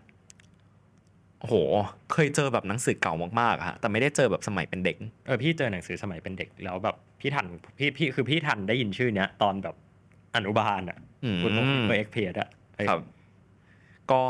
[1.40, 1.54] โอ้โห
[2.12, 7.46] เคยเจอแบบหนังสือเก่ามากๆอะฮะ แต่ไม่ได้เจอแบบสมัยเป็นเด็ก เออ พี่เจอหนังสือสมัยเป็นเด็ก แล้วแบบพี่ทัน
[7.78, 9.74] พี่ พี่ คือพี่ทันได้ยินชื่อเนี้ยตอนแบบ
[10.36, 13.02] อนุบาลอะอืม Pluto Kuiper Express อะเออครับ
[14.10, 14.22] ก็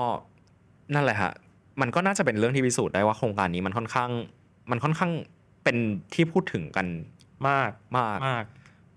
[0.94, 1.32] นั่นแหละฮะ
[1.80, 4.10] มันก็น่าจะเป็นเรื่องที่พิสูจน์ได้ว่าโครงการนี้มันค่อนข้าง
[4.70, 5.12] มันค่อนข้าง
[5.64, 5.76] เป็น
[6.14, 6.87] ที่พูดถึงกัน
[7.49, 8.44] มากมากมาก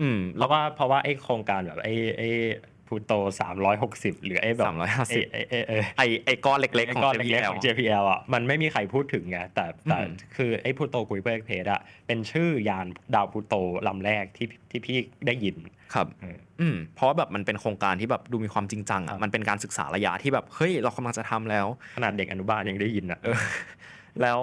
[0.02, 2.30] อืมเพราะว่าเพราะว่าไอ้โครงการแบบไอ้ไอ้
[2.88, 13.54] พูโตสามร้อยหกสิบหรือไอ้แบบสามร้อยห้าสิบไอ้ไอ้ไอ้ไอไอก้อนเล็กๆไอ้ของก้อน JPL เล็กๆของ JPL อะมันไม่มีใครพูดถึงไงแต่แต่อืมคือไอ้พูโตกุยเปอร์เพสอะเป็นชื่อยานดาวพูโต
[13.88, 14.98] ลำแรกที่ที่พี่
[15.28, 15.56] ได้ยิน
[15.94, 23.20] ครับเอออืมเพราะว่าแบบมันเป็นโครงการที่แบบดูมีความจริงจังครัอะบมันเป็นการศึกษาระยะที่แบบเฮ้ยเรากำลังจะทำแล้ว ขนาดเด็กอนุบาลยังได้ยินอะ
[24.22, 24.42] แล้ว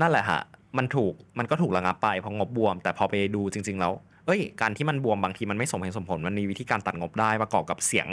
[0.00, 0.42] นั่นแหละฮะ
[0.78, 3.92] มันถูกมันก็ถูกระงับไปเพราะงบบวม แต่พอไปดูจริง ๆ แล้ว
[4.26, 8.08] เอ้ยการที่มันบวมบางทีมันไม่สมเหตุสมผลมันมีวิธีการตัดงบได้ประกอบกับเสียง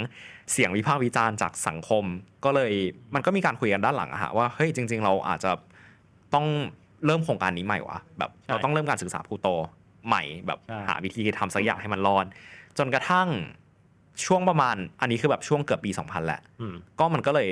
[0.53, 2.03] เสียงวิพากษ์วิจารณ์จากสังคม
[2.45, 2.71] ก็เลย
[3.15, 5.51] มันก็มีการคุยกันด้านหลังอะฮะว่าเฮ้ยจริง ๆ เราอาจจะ
[6.33, 6.45] ต้อง
[7.05, 9.47] เริ่มโครงการนี้ใหม่วะแบบใช่เราต้องเริ่มการศึกษาพลูโต
[10.07, 12.25] ใหม่แบบใช่หาวิธีทำสักอย่างให้มันรอด
[12.77, 13.27] จนกระทั่ง
[14.25, 17.47] ช่วงประมาณ อันนี้คือแบบช่วงเกือบปี 2000แหละอืมก็มันก็เลย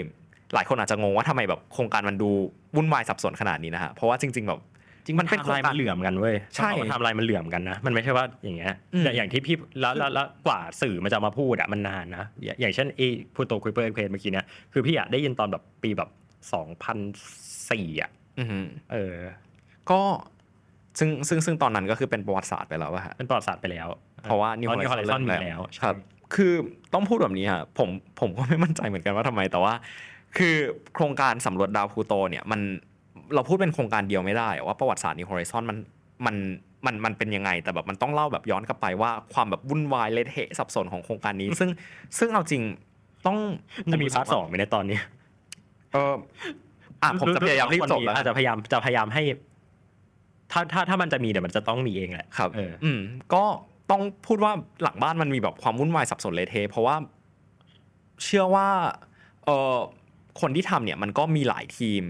[0.54, 2.30] หลายคนอาจจะงงว่าทำไมแบบโครงการมันดู
[2.76, 4.60] วุ่นวายสับสนขนาดนี้นะฮะเพราะว่าจริง ๆ แบบ
[5.06, 16.10] จริงมันเป็นมันเป็นไทม์ไลน์มันเหลื่อมกันเว้ยใช่ไทม์ไลน์มันเหลื่อมกันนะมันไม่ใช่ว่าอย่างเงี้ยอืม แต่อย่างที่พี่แล้วแล้วแล้วกว่าสื่อมันจะมาพูดอะมันนานนะอย่างอย่างเช่นไอ้ Pluto Kuiper Express เมื่อกี้เนี่ยคือพี่อะได้ยินตอนแบบปีแบบ
[16.54, 16.98] สองพัน
[17.72, 19.16] สี่อะอือหือเออ
[19.92, 20.02] ก็
[21.00, 23.88] ซึ่งซึ่งซึ่งตอนนั้นก็คือเป็นประวัติศาสตร์ไปแล้วอะฮะ เป็นประวัติศาสตร์ไปแล้ว
[24.24, 25.96] เพราะว่า New นิวฮอล Horizon เลเริ่นมมีแล้วแล้วครับ
[26.36, 26.54] คือ
[26.94, 27.89] ต้องพูดแบบนี้ฮะผม
[28.20, 29.74] ผมก็ไม่มั่นใจเหมือนกันว่าทำไมแต่ว่า
[30.38, 30.56] คือ
[30.96, 32.62] โครงการสำรวจดาวพลูโตเนี่ยมัน
[33.36, 35.78] เราพูดเป็นโครงการเดียวไม่ได้ว่าประวัติศาสตร์นิว Horizon มัน
[36.26, 36.36] มัน
[36.86, 41.69] มันมันเป็นยังไงแต่แบบมันต้องเล่าแบบย้อนกลับไปว่าความแบบวุ่นวายเละเทะสับสนของโครงการนี้ ซึ่ง
[42.17, 42.63] ซึ่งเอาจริง
[43.26, 43.38] ต้อง
[43.91, 44.99] จะมีพาร์ทสองไหมในตอนนี้
[45.93, 46.13] เออ
[47.04, 49.23] อะผมจะพยายามรีบจบแล้วอาจจะพยายามจะพยายามให้
[50.52, 52.99] ถ้าถ้าถ้ามันจะมีเดี๋ยวมันจะต้องมีเองแหละครับ เออ อืม
[53.34, 53.43] ก็
[53.91, 54.52] ต้องพูดว่า
[54.84, 56.95] หลังบ้านมันมีแบบความวุ่นวายสับสนเละเทะเพราะว่า
[58.23, 58.67] เชื่อว่า
[59.45, 59.78] เออ
[60.41, 62.04] คนที่ทำเนี่ยมันก็มีหลายทีม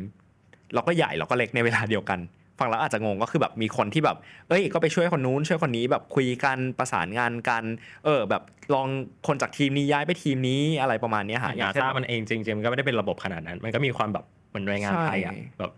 [0.74, 2.20] แล้วก็ใหญ่แล้วก็เล็กในเวลาเดียวกัน
[2.60, 4.18] ฟังแล้วอาจจะงงก็คือแบบมีคนที่แบบ
[4.50, 7.64] เอ้ย ก็ไปช่วยคนนู้น ช่วยคนนี้แบบคุยกันประสานงานกัน
[8.06, 8.42] เออ แบบ
[8.74, 8.88] ลอง
[9.28, 15.72] คนจากทีมนี้ย้ายไปทีมนี้อะไรประมาณเนี้ยฮะนาเช่นซาแบบมันเองจริงๆมันก็ไม่ได้เป็นระบบขนาดนั้น มันก็มีความแบบเหมือนหน่วยงานไทยอะใช่แบบ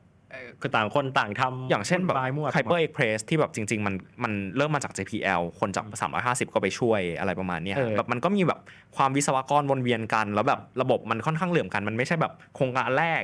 [0.61, 5.85] คือต่างคนต่างทำอย่างเช่นแบบวุ่วายมั่วไ y เปอร์เอ็กเพรสที่แบบจริง ๆ มันมันเริ่มมาจาก JPL คนจาก
[6.23, 8.59] 350 ก็ไปช่วยอะไรประมาณเนี้ยเออแบบมันก็มีแบบ
[8.97, 13.23] ความวิศวกรวนเวียนกัน แล้วแบบระบบมันค่อนข้างเหลื่อมกัน มันไม่ใช่แบบโครงการแรก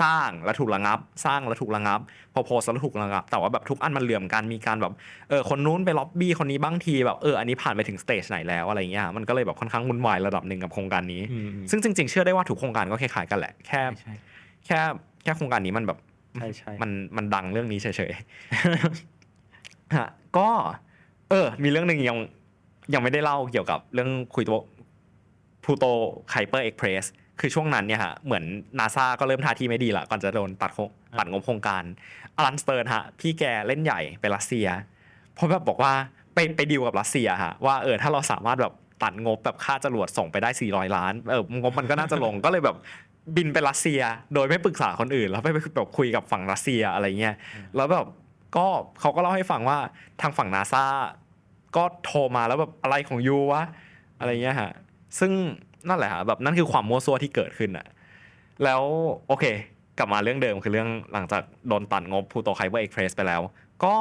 [0.00, 2.00] สร้างแล้วถูกระงับ สร้างแล้วถูกระงับ
[2.34, 4.92] propose แล้วถูกระงับ แต่ว่าแบบทุกอันมันเหลื่อมกันมีการแบบ
[5.28, 14.12] เออคนนู้นไปล็อบบี้คนนี้บางทีแบบเอออันนี้ผ่านไปถึง stage ไหนแล้วอะไรเงี้ยมันก็เลยแบบค่อนข้างวุ่นวายระดับหนึ่งกับโครงการนี้อืมซึ่งจริงๆเชื่อได้ว่าทุกโครงการก็คล้ายๆกันแหละแค่ใช่
[14.66, 14.78] แค่
[15.22, 15.98] แค่โครงการนี้มันแบบ
[16.40, 20.48] ใช่ใช่มันมันดังเรื่องนี้เฉยๆฮะก็
[21.30, 22.18] เออ มีเรื่องหนึ่งยัง
[22.94, 24.58] ยังไม่ได้เล่าเกี่ยวกับเรื่องคุยตัว
[25.64, 25.84] Pluto
[26.30, 27.04] Kuiper Express
[27.42, 28.44] คือช่วงนั้นเนี่ยฮะเหมือน
[28.78, 31.82] นาซาก็เริ่มท่าทีไม่ดีละก่อนจะโดนตัดโครงตัดงบโครงการ
[32.36, 34.66] อลันสเติร์นฮะพี่แกเล่นใหญ่ไปรัสเซีย
[35.34, 35.92] เพราะแบบบอกว่า
[36.34, 42.76] ไปไปดีลกับรัสเซียฮะว่าเออถ้าเราสามารถแบบตัดงบแบบค่าจรวดส่งไปได้ 400 ล้านเอองบมันก็น่าจะลงก็เลยแบบ
[43.36, 44.00] บินไปรัสเซีย
[44.34, 47.36] โดยไม่ปรึกษาคนอื่น แล้วไปแบบคุยกับฝั่งรัสเซียอะไรเงี้ย
[47.76, 48.06] แล้วแบบ
[48.56, 48.66] ก็
[49.00, 49.78] เขาก็เล่าให้ฟังว่า
[50.20, 50.84] ทางฝั่งนาซา
[51.76, 53.62] ก็โทรมาแล้วแบบอะไรของ you วะ
[54.18, 54.70] อะไรเงี้ยฮะ
[55.18, 55.32] ซึ่ง
[55.88, 57.86] นั่นแหละฮะแบบนั่นคือความมั่วซั่วที่เกิดขึ้นอะ
[58.64, 58.82] แล้ว
[59.28, 59.44] โอเค
[59.98, 63.42] กลับมาเรื่องเดิมคือเรื่องหลังจากโดนตัดงบพูโตไคเบอร์เอ็กเพรสไปแล้ว
[63.84, 63.94] ก็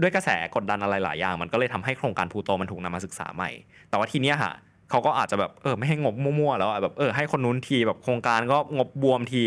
[0.00, 3.50] ด้วยกระแสกดดันอะไรหลายอย่าง มันก็เลยทำให้โครงการพูโตมันถูกนำมาศึกษาใหม่
[3.88, 4.54] แต่ว่าทีเนี้ยฮะ
[4.90, 9.42] เขาก็อาจจะแบบเออไม่ให้งบมั่วๆแล้วอะแบบเออให้คนนู้นทีแบบโครงการก็งบบวมที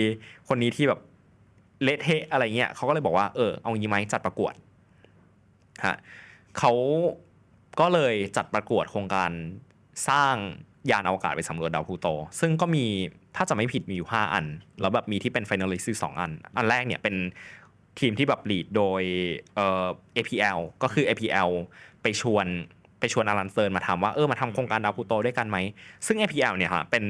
[0.47, 0.99] คนนี้ที่แบบ
[1.83, 4.53] เละเทะอะไรเงี้ยเขาก็เลยบอกว่าเออเอางี้ไหมจัดประกวด
[5.85, 5.95] ฮะ
[6.57, 6.73] เขา
[7.79, 9.31] ก็เลยจัดประกวดโครงการ
[10.09, 10.35] สร้าง
[10.91, 12.07] ยานอวกาศไปสำรวจดาวพลูโต
[12.39, 12.85] ซึ่งก็มี
[13.35, 14.45] ถ้าจะไม่ผิดมีอยู่ 5 อัน
[14.81, 17.15] แล้วแบบมีที่เป็น finalist อยู่สองอัน อันแรกเนี่ยเป็น
[17.99, 19.01] ทีมที่แบบลีดโดย
[19.55, 21.49] เอ่อ APL ก็คือ APL
[22.01, 22.45] ไปชวน
[22.99, 25.57] ไปชวนอารันเซิร์นมาทำว่าเออมาทำโครงการดาวพลูโตด้วยกันไหม
[26.07, 27.03] ซึ่ง APL เนี่ยฮะเป็น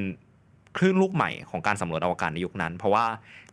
[0.78, 3.06] คลื่นลูกใหม่ของการสำรวจอวกาศในยุคนั้น เพราะว่า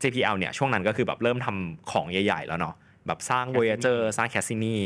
[0.02, 2.74] JPL เนี่ยช่วงนั้นก็คือแบบเริ่มทำของใหญ่ ๆ แล้วเนาะ
[3.06, 4.76] แบบสร้าง Voyager สร้าง Cassini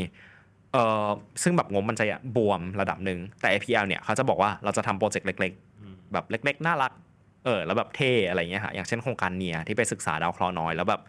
[0.73, 1.07] เอ่อ
[1.43, 2.05] ซึ่งแบบงบมันจะ
[2.35, 6.91] บวมระดับหนึ่งแต่ APL เนี่ยเขาจะบอกว่าเราจะทำโปรเจกต์เล็ก ๆ แบบเล็ก ๆ น่ารัก
[7.45, 11.01] เออแล้วแบบเท่อะไรเงี้ยฮะอย่างเช่นโครงการเนียที่ไปศึกษาดาวเคราะห์น้อยแล้วแบบ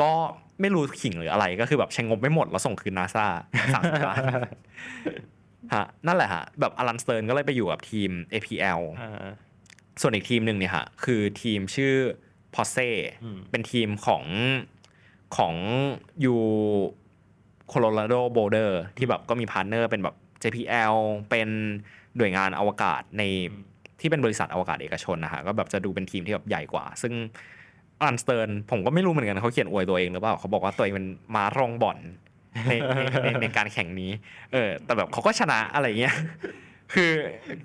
[0.00, 0.12] ก็
[0.60, 3.26] ไม่รู้ขิงหรืออะไรก็คือแบบใช้งบไม่หมดแล้วส่งคืนนาซา
[3.74, 4.22] สามสิบล้าน
[5.74, 9.28] ฮะนั่นแหละฮะแบบอลันสเติร์นก็เลยไปอยู่กับทีม APL อ่า
[10.00, 11.94] ส่วนอีกทีมหนึ่งเนี่ยฮะคือทีมชื่อ
[12.54, 12.76] พอเซ
[13.24, 14.24] อืมเป็นทีมของ
[15.36, 15.54] ของ
[16.24, 20.94] U Colorado Boulder ที่แบบก็มี partner เป็นแบบ JPL
[21.30, 21.48] เป็น
[22.16, 23.22] หน่วยงานอวกาศใน
[24.00, 27.12] ที่เป็นบริษัทอวกาศเอกชนนะฮะก็แบบจะดูเป็นทีมที่แบบใหญ่กว่า ซึ่ง
[28.00, 31.98] อลันสเติร์นผมก็ไม่รู้เหมือนกันเขาเขียนอวยตัวเองหรือเปล่าเขาบอกว่าตัวเองเป็นม้ารองบ่อน
[32.68, 34.10] ในในในในการแข่งนี้
[34.52, 36.14] เออแต่แบบเขาก็ชนะอะไรเงี้ย
[36.94, 37.12] คือ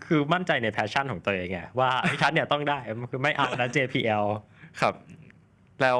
[0.05, 2.79] คือมั่นใจใน passion ของตัวเองไงว่าไอ้ฉันเนี่ยต้องได้
[3.11, 4.25] คือไม่เอานะ JPL
[4.81, 4.93] ครับ
[5.81, 5.99] แล้ว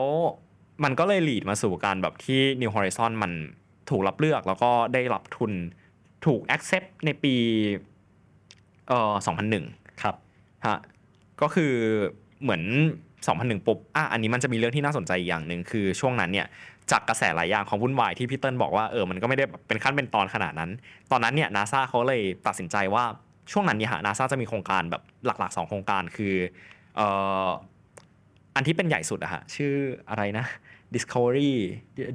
[0.84, 3.32] มันก็เลยหลีดมาสู่การแบบที่ New Horizon มัน
[3.90, 5.52] ถูกรับเลือกแล้วก็ได้รับทุน
[6.26, 7.36] ถูก accept ในปี
[8.88, 9.14] เอ่อ
[9.58, 10.16] 2001 ครับ
[10.66, 10.78] ฮะ
[11.42, 11.74] ก็คือ
[12.42, 12.64] เหมือน
[13.14, 16.48] 2001ปุ๊บอะอันนี้มันจะมีเรื่องที่น่าสนใจอีกอย่างหนึ่งคือช่วงนั้นเนี่ย
[16.92, 20.72] จากกระแสหลายอย่างของวุ่นวายที่พี่เติ้ลบอกว่าเออมันก็ไม่ได้แบบเป็นขั้นเป็นตอนขนาดนั้น
[21.12, 23.04] ตอนนั้นเนี่ยนาซาเขาเลยตัดสินใจว่า
[23.52, 26.36] ช่วงนั้นเนี่ยฮะนาซาจะมีโครงการแบบหลักๆ 2 โครงการคือ
[26.96, 27.08] เอ่
[27.46, 27.50] อ
[28.56, 29.74] อันที่เป็นใหญ่สุดอะฮะชื่อ
[30.10, 30.46] อะไรนะ
[30.96, 31.54] Discovery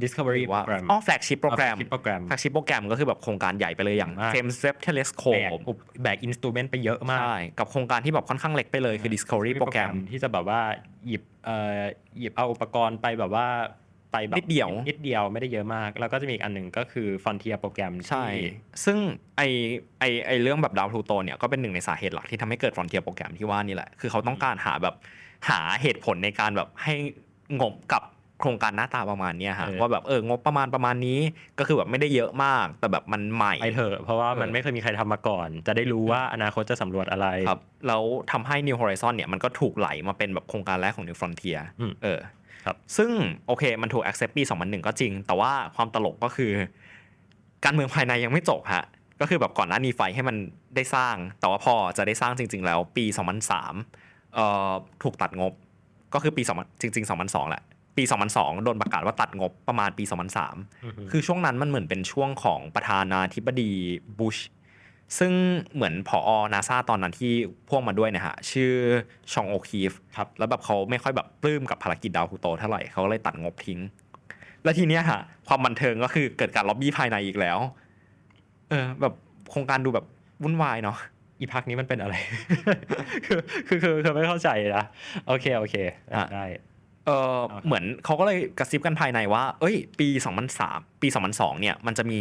[0.05, 9.11] Discovery หรือว่า Program อ๋อ flagship โปรแกรม flagship program flagship โปรแกรมก็คือแบบโครงการใหญ่ไปเลยอย่างมาก James Webb แบก Telescope อุปแบกอินสตูเมนต์ไปเยอะมากใช่กับโครงการที่แบบค่อนข้างเล็กไปเลยคือ
[9.15, 10.61] Discovery โปรแกรมที่จะแบบว่า
[11.07, 11.81] หยิบเอ่อ
[12.19, 13.47] หยิบเอาอุปกรณ์ไปแบบว่า
[14.13, 18.27] ไปแบบนิดเดียวนิดเดียวไม่ได้เยอะมาก แล้วก็จะมีอีกอันหนึ่งก็คือ Frontier โปรแกรมใช่
[18.85, 18.99] ซึ่ง
[19.37, 19.43] ไอ
[20.01, 24.95] ไอไอเรื่องแบบดาวพลูโตเนี่ยก็เป็นหนึ่งในสาเหตุหลักที่ทำให้เกิดฟรอนเทียโปรแกรมที่ว่านี่แหละ คือเขาต้องการหาแบบ
[25.49, 26.95] หาเหตุผลในการแบบให้
[27.61, 28.03] งบกับ
[28.43, 31.21] โครงการหน้าตาประมาณเนี้ยฮะว่าแบบเอองบประมาณประมาณนี้
[31.59, 38.03] ก็คือแบบไม่ได้เยอะมาก แต่แบบมันใหม่ไปเถอะเพราะว่ามันเออไม่เคยมีใครทำมาก่อน จะได้รู้ว่าอนาคตจะสำรวจอะไรครับแล้ว
[38.33, 42.21] ทำให้ New Horizon เนี่ยมันก็ถูกไหลมาเป็นแบบโครงการแรกของ New Frontier อืมเออ
[42.65, 43.11] ครับซึ่ง
[43.47, 46.53] โอเคมันถูก accept ปี 2001 ก็จริง แต่ว่าความตลกก็คือ
[47.65, 48.85] การเมืองภายในยังไม่จบฮะ
[49.21, 50.37] ก็คือแบบก่อนหน้านี้ไฟให้มัน
[50.77, 53.05] ได้สร้าง แต่ว่าพอจะได้สร้างจริง ๆ แล้วปี
[53.71, 55.53] 2003เอ่อถูกตัดงบ
[56.15, 57.63] ก็คือปี2000จริง ๆ 2002แหละ
[57.97, 60.05] ปี 2002 โดนประกาศว่าตัดงบประมาณปี
[60.57, 63.73] 2003 คือช่วงนั้นมันเหมือนเป็นช่วงของประธานาธิบดี
[64.19, 64.37] บุช
[65.19, 65.33] ซึ่ง
[65.75, 67.33] เหมือนผอนาซาตอนนั้นที่
[67.69, 68.73] พ่วงมาด้วยนะฮะ ชื่อ
[69.33, 73.81] ชองโอคีฟครับ แล้วแบบเขาไม่ค่อยแบบปลื้มกับภารกิจดาวพลูโตเท่าไหร่เขาเลยตัดงบทิ้ง
[74.65, 77.59] แล้วทีเนี้ยฮะ ความบันเทิงก็คือเกิดการล็อบบี้ภายในอีกแล้ว
[78.71, 79.15] เออ แบบ
[79.51, 80.07] โครงการดูแบบ
[80.43, 80.97] วุ่นวายเนาะ
[81.39, 82.15] อีพักนี้มันเป็นอะไร
[83.27, 84.85] คือคือคือคือไม่เข้าใจนะ
[85.27, 85.77] โอเคโอเค
[86.15, 86.45] อะได้
[87.07, 90.09] เออครับเหมือนเขาก็เลยกระซิบกันภายในว่า เอ้ย ปี
[90.55, 92.21] 2003 ปี 2002 เนี่ย มันจะมี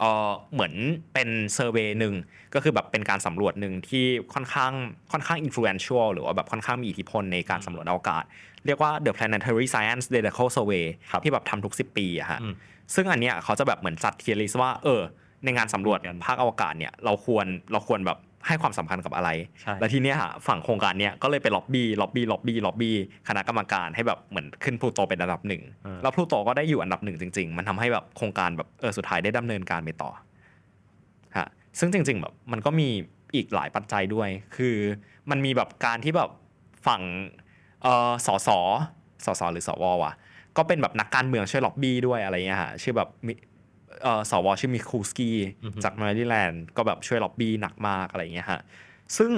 [0.00, 0.72] เออเหมือน
[1.14, 2.14] เป็นเซอร์เวยหนึ่ง
[2.54, 4.04] ก็คือแบบเป็นการสำรวจหนึ่งที่
[4.34, 4.72] ค่อนข้าง
[5.12, 8.24] ค่อนข้างอิ f ฟ u e n t i a l หรือว่าแบบค่อนข้างมีอิทธิพลในการสำรวจอวกาศ
[8.66, 12.54] เรียกว่า The Planetary Science Decadal Survey ครับที่แบบทำทุก 10 ปีอะฮะอืม
[12.94, 15.00] ซึ่งอันเนี้ยเขาจะแบบเหมือนจัด tier list ว่าเออ
[15.44, 19.30] ในงานสำรวจกันภาคอวกาศเนี่ยเราควรเราควรแบบ ให้ความสำคัญกับอะไร
[19.60, 22.96] ใช่แล้วทีเนี้ยฮะฝั่งโครงการเนี้ยก็เลยไปล็อบบี้ล็อบบี้ล็อบบี้ล็อบบี้
[23.28, 30.10] คณะกรรมการให้แบบเหมือนขึ้นพลูโตเป็นอันดับหนึ่งเออแล้วพลูโตก็ได้อยู่อันดับหนึ่งจริง ๆ มันทำให้แบบโครงการแบบเออสุดท้ายได้ดำเนินการไปต่อ
[31.36, 31.46] ฮะ
[31.78, 32.88] ซึ่งจริง ๆ แบบมันก็มี
[33.34, 34.76] อีกหลายปัจจัยด้วย คือ
[35.30, 36.30] มันมีแบบการที่แบบ
[36.86, 37.02] ฝั่ง
[37.82, 38.48] เออสส
[39.24, 40.12] สสหรือสววะ
[40.56, 43.47] ก็เป็นแบบนักการเมืองช่วยล็อบบี้ด้วยอะไรเงี้ยฮะชื่อแบบมิเออ
[44.30, 48.60] สวชื่อ Mikulski อือฮึจากแมริแลนด์ก็แบบช่วยล็อบบี้หนักมากอะไรเงี้ยฮะ
[49.16, 49.32] ซึ่ง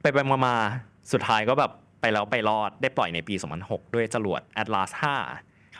[0.00, 5.04] ไปไปมามาๆสุดท้ายก็แบบไปแล้วไปรอดได้ปล่อยในปี 2006 ด้วยจรวด Atlas ค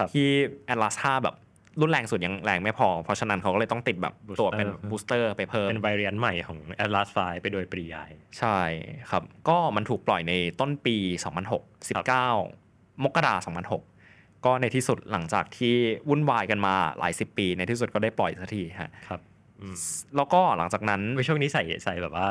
[0.01, 0.29] รับ5ที่
[0.73, 1.37] Atlas 5 แบบ
[1.81, 8.59] รุ่นแรงสุดยังแรงไม่พอ เพราะฉะนั้นเขาก็เลยต้องติดแบบตัวเป็น Booster บูสเตอร์ไปเพิ่ม เป็นไวเรียนใหม่ของ Atlas V ไปโดยปริยาย ใช่
[9.11, 10.97] ครับ ก็มันถูกปล่อยในต้นปี
[11.39, 11.89] 2006
[12.33, 13.98] 19 มกราคม2006
[14.45, 15.75] ก็ในที่สุดหลังจากที่
[16.09, 19.21] วุ่นวายกันมาหลายสิบปี ในที่สุดก็ได้ปล่อยสักทีฮะครับ
[19.61, 19.77] อืม
[20.17, 22.29] แล้วก็หลังจากนั้นในช่วงนี้ใส่ใส่แบบว่า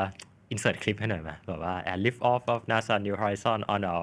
[0.52, 3.94] insert คลิปให้หน่อยไหมแบบว่า and lift off of NASA New Horizon on a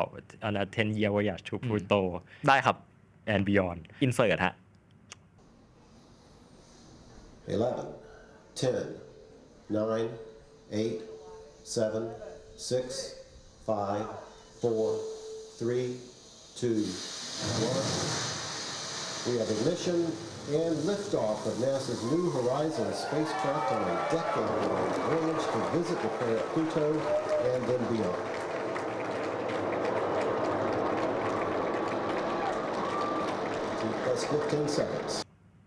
[0.47, 2.01] on a 10 year voyage to Pluto
[2.47, 2.75] ได้ครับ
[3.33, 4.53] and beyond อินเสิร์ตฮะ
[7.47, 7.85] 11,
[8.55, 8.73] 10,
[9.69, 10.09] 9,
[10.71, 11.01] 8,
[11.63, 11.77] 7,
[12.57, 12.81] 6,
[13.67, 14.05] 5,
[14.61, 14.99] 4,
[15.59, 15.99] 3,
[16.55, 16.85] 2,
[17.21, 17.24] 1.
[19.27, 19.97] We have ignition
[20.47, 26.45] and liftoff of NASA's New Horizons spacecraft on a decade-long voyage to visit the planet
[26.53, 26.85] Pluto
[27.51, 28.21] and then beyond.
[33.79, 35.11] T plus 15 seconds.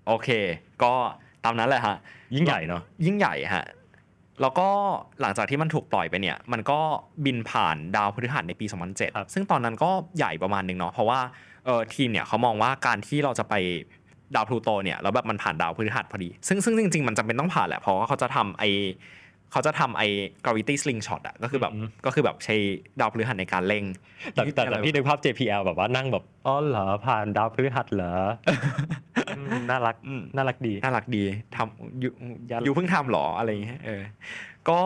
[0.09, 0.29] โอเค
[0.83, 0.95] ก็
[1.45, 1.97] ตามนั้นแหละฮะ
[2.35, 3.65] ยิ่งใหญ่เนาะยิ่งใหญ่ฮะ
[4.43, 4.69] แล้วก็
[5.21, 6.81] หลังจากที่มันถูกปล่อยไปเนี่ย มันก็
[7.25, 11.21] บินผ่านดาวพฤหัสในปีครับ2007 ซึ่งตอนนั้นก็ใหญ่ประมาณหนึ่งเนาะ เพราะว่า
[11.65, 13.55] เออทีมเนี่ยเขามองว่าการที่เราจะไป
[14.35, 18.65] ดาวพลูโตเนี่ยแล้วแบบมันผ่านดาวพฤหัสพอดี ซึ่งซึ่งจริง ๆ มันจำเป็นต้องผ่านแหละเพราะว่าเขาจะทำไอ
[19.53, 20.07] เขาจะทำไอ้
[20.45, 22.57] gravity slingshot อะก็คือแบบอืมก็คือแบบใช้
[23.01, 23.85] ดาวพฤหัสในการเร่ง
[24.33, 28.15] แต่แต่แต่พี่นึกภาพ JPL แบบว่านั่งแบบอ๋อเหรอผ่านดาวพฤหัสเหรอ
[29.37, 31.23] อืมน่ารักอืมน่ารักดีน่ารักดี
[31.57, 32.09] ทำยู
[32.51, 34.03] ยันยูเพิ่งทำเหรออะไรอย่างเงี้ยเออ
[34.69, 34.81] ก็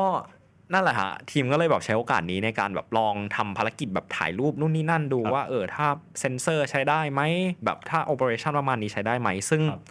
[0.72, 5.87] นั่นแหละฮะทีมก็เลยแบบใช้โอกาสนี้ในการแบบลองทำภารกิจแบบถ่ายรูปนู่นนี่นั่นดูครับว่าเออถ้า
[6.20, 7.20] เซนเซอร์ใช้ได้ไหม
[7.64, 9.82] แบบถ้าโอเปอเรชันประมาณนี้ใช้ได้ไหมซึ่งครับ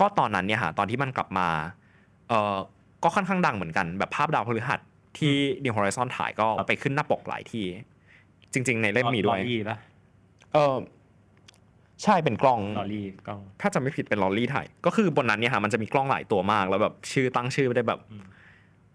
[0.00, 1.48] ก็ตอนนั้นเนี่ยฮะตอนที่มันกลับมา
[2.28, 2.56] เออ
[3.04, 4.80] ก็ค่อนข้างดังเหมือนกันแบบภาพดาวพฤหัส
[5.18, 7.66] ที่ New Horizon ถ่ายก็ไปขึ้นหน้าปกหลายที่
[8.52, 9.76] จริง ๆ ในเล่มมีด้วยลอรี่ปะ
[10.52, 10.76] เออ
[12.02, 18.24] ใช่เป็นกล้องลอรี่กล้อง ถ้าจะไม่ผิดเป็นลอรี่ถ่าย ก็คือบนนั้นเนี่ยฮะมันจะมีกล้องหลายตัวมาก แล้วแบบชื่อตั้งชื่อไม่ได้แบบอืม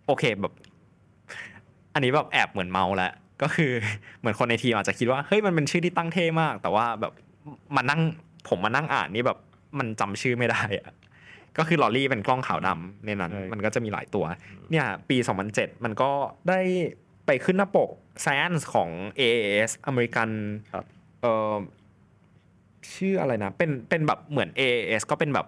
[0.08, 0.54] โอเคแบบ
[1.94, 3.72] อันนี้แบบแอบเหมือนเมาแล้วก็คือ
[4.20, 7.14] เหมือนคนในทีมอาจจะคิดว่าเฮ้ยมันเป็นชื่อที่ตั้งเท่มาก แต่ว่าแบบ
[7.76, 8.02] มานั่ง
[8.48, 9.38] ผมมานั่งอ่านนี่แบบ
[9.80, 10.94] มันจำชื่อไม่ได้อะ
[11.58, 14.26] ก็คือลอรี่เป็นกล้องขาวดำในนั้นใช่มันก็จะมีหลายตัว
[14.72, 15.18] เนี่ย ปี
[15.52, 16.12] 2007 มันก็
[16.50, 16.60] ได้
[17.26, 17.90] ไปขึ้นหน้าปก
[18.26, 20.30] Science ของ AAS อเมริกัน
[20.74, 20.86] ครับ
[21.22, 21.54] เออ
[22.94, 25.48] ชื่ออะไรนะ เป็นเป็นแบบเหมือน AAS ก็เป็นแบบ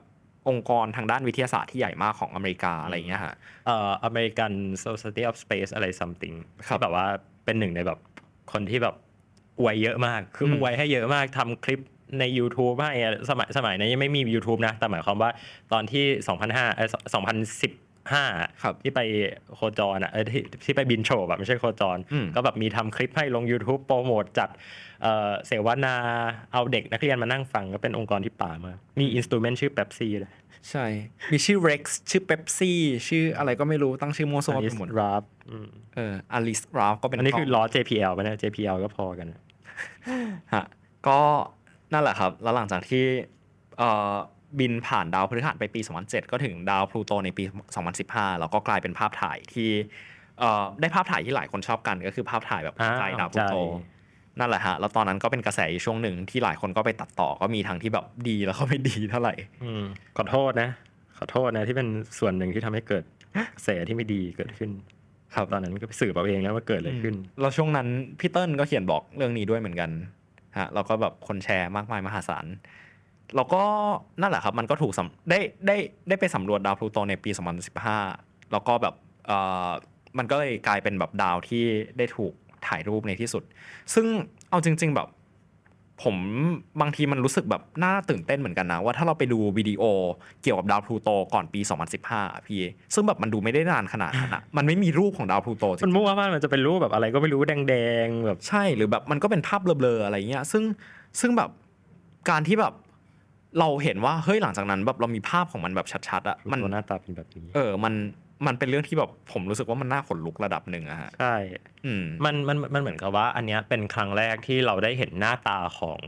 [0.49, 3.33] องค์กรทางด้านวิทยาศาสตร์ที่ใหญ่มากของอเมริกาอะไรอย่างเงี้ยฮะ
[3.65, 4.53] เอ่อ American
[4.83, 6.35] Society of Space อะไร something
[6.67, 7.05] ครับที่แบบว่า
[7.45, 7.99] เป็นหนึ่งในแบบ
[8.51, 8.95] คนที่แบบ
[9.59, 11.79] อวยเยอะมาก คืออมอวยให้เยอะมากทำคลิป
[12.19, 15.29] ใน YouTube ให้อะสมัยสมัยนั้นยังไม่มี YouTube นะ แต่หมายความว่า
[15.73, 16.05] ตอนที่
[16.41, 17.92] 2005เอ้ย2015
[18.61, 19.01] ครับที่ไป
[19.55, 24.49] โคจรอะเออที่ที่ไปบินโชว์แบบไม่ใช่โคจรอืมก็แบบมีทำคลิปให้ลง YouTube โปรโมทจัด
[25.01, 25.95] เอ่อเสวนา
[26.53, 30.33] เอาเด็กนักเรียนมานั่งฟังก็เป็นองค์กรที่ปั่นมากมี instrument ชื่อเ e ปซี่เลย
[30.69, 30.85] ใช่
[31.31, 32.71] มีชื่อ Rex ชื่อ Pepsi
[33.07, 35.23] ชื่ออะไรก็ไม่รู้ตั้งชื่อมั่วซั่วไปหมด Ralph
[35.95, 39.27] เออ Alice Ralph ก็เป็นอันนี้คือกล้งล้อ JPL ไปนะ JPL ก็พอกัน
[40.53, 40.65] ฮะ
[41.07, 41.19] ก็
[41.93, 43.05] นั่นแหละครับ แล้วหลังจากที่
[43.77, 44.15] เอ่อ
[44.59, 47.43] บินผ่านดาวพฤหัสไปปี 2007 ก็ถึงดาวพลูโตในปี
[47.91, 49.69] 2015 แล้วก็กลายเป็นภาพถ่ายที่
[50.39, 53.91] เอ่อได้ภาพถ่ายที่หลายคนชอบกันก็คือภาพถ่ายแบบอ่าใกล้ดาวพลูโตใช่
[54.39, 59.83] นั่นแหละฮะ แล้วตอนนั้นก็เป็นกระแสอยู่ช่วงหนึ่งที่หลายคนก็ไปตัดต่อก็มีทั้งที่แบบดีแล้วก็ไม่ดีเท่าไหร่อืม
[60.17, 60.69] ขอโทษนะ
[61.17, 61.87] ขอโทษนะที่เป็น
[62.19, 63.03] ส่วนหนึ่งที่ทำให้เกิด
[63.55, 64.69] กระแสที่ไม่ดีเกิดขึ้น
[65.35, 67.87] ครับตอนนั้นก็ไปสืบเอาเองนะว่าเกิดอะไรขึ้น แล้วช่วงนั้น
[68.19, 69.89] พี่เติ้ลก็เขียนบอกเรื่องนี้ด้วยเหมือนกัน
[70.57, 72.45] ฮะแล้วก็แบบคนแชร์มากมายมหาศาล
[73.35, 73.63] แล้วก็
[74.21, 77.29] นั่นแหละครับมันก็ถูกสำได้ได้ได้ไปสำรวจดาวพลูโตในปี
[77.91, 78.95] 2015 แล้วก็แบบ
[79.27, 79.69] เอ่อ
[80.17, 81.63] มันก็เลยกลายเป็นแบบดาวที่
[81.97, 82.33] ได้ถูก
[82.67, 83.43] ถ่ายรูปในที่สุด
[83.93, 84.05] ซึ่ง
[84.49, 85.09] เอาจริง ๆ แบบ
[86.03, 86.15] ผม
[86.81, 89.83] บางทีมันรู้สึกแบบน่าตื่นเต้นเหมือนกันนะ ว่าถ้าเราไปดูวิดีโอ
[90.41, 91.61] เกี่ยวกับดาวพลูโตก่อนปี
[91.97, 92.61] 2015อะพี่
[92.93, 100.63] ซึ่งแบบมันดูไม่ได้นานขนาดนั้นอะมันไม่มีรูปของดาวพลูโตจริมันงมั่วมากมันจะเป็นรูปแบบอะไรก็ไม่รู้แดงๆแบบๆใช่หรือแบบมันก็เป็นภาพเบลอๆอะไรเงี้ยซึ่ง
[101.19, 101.49] ซึ่งแบบ
[102.29, 102.73] การที่แบบ
[103.59, 107.93] เราเห็นว่าเฮ้ยหลังจากนั้นแบบเรามีภาพของมันแบบชัดๆอะมันตัวหน้าตาเป็นแบบนี้ เออมัน
[108.47, 111.35] มันเป็นเรื่องที่แบบผมรู้สึกว่ามันน่าขนลุกระดับหนึ่งอะฮะใช่
[111.85, 116.01] อืมมันมันมันเหมือนกับว่า อันเนี้ยเป็นครั้งแรกที่เราได้เห็นหน้าตาของ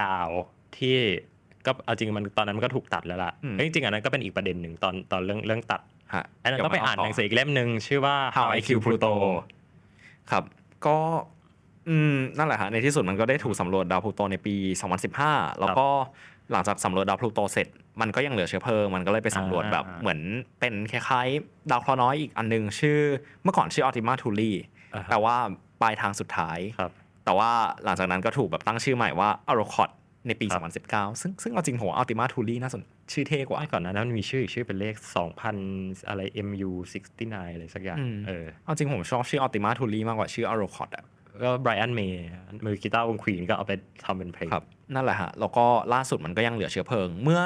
[0.00, 0.28] ดาว
[0.78, 0.96] ที่
[1.66, 5.80] ก็เอาจริงมันตอนนั้นมันก็ถูกตัดแล้วล่ะอืมเอ้ยจริงๆอันนั้นก็เป็นอีกประเด็นหนึ่งตอนตอนเรื่องเรื่องตัด
[6.14, 9.12] ฮะอันนั้นก็ไปอ่านหนังสืออีกเล่มหนึ่งชื่อว่า How I Killed Pluto
[10.30, 10.44] ครับ
[10.86, 10.96] ก็
[11.88, 14.54] อืมนั่นแหละฮะในที่สุดมันก็ได้ถูกสำรวจดาวพลูโตในปี
[15.06, 15.88] 2015 แล้วก็
[16.52, 17.68] หลังจากสำรวจดาวพลูโตเสร็จ
[18.00, 20.20] มันก็ยังเหลือเชื้อเพลิง มันก็เลยไปสำรวจแบบเหมือน
[20.60, 22.98] เป็นคล้ายๆ ดาวเคราะห์น้อยอีกอันหนึงชื่อ
[23.42, 24.52] เมื่อก่อนชื่ออัลติมาทูลี
[24.94, 25.36] อ่าฮะแปลว่า
[25.80, 26.92] ปลายทางสุดท้ายครับ
[27.24, 27.50] แต่ว่า
[27.84, 29.90] หลังจากนั้นก็ถูกแบบตั้งชื่อใหม่ว่าอ r o รคอ t
[30.26, 32.82] ในปีครับ2019 ซึ่งซึ่งเอาจริงผม Ultima Thule น่าสน
[33.12, 34.94] ชื่อเท่กว่าไม่ก่อนหน้านั้นมันมีชื่ออีกชื่อเป็นเลข
[35.52, 36.70] 2,000 อะไร MU
[37.12, 41.04] 69 อะไรสักอย่างอืมเออเอาจริงผมชอบชื่อ Ultima Thule มากกว่าชื่ออ r o รคอ t อะ
[41.42, 42.22] ก็ไบรอันเมย์
[42.64, 43.72] มือกีตาร์วงควีนก็เอาไป
[44.04, 47.40] ทำเป็นเพลงครับนั่นแหละฮะ แล้วก็ล่าสุดมันก็ยังเหลือเชื้อเพลิง เมื่อ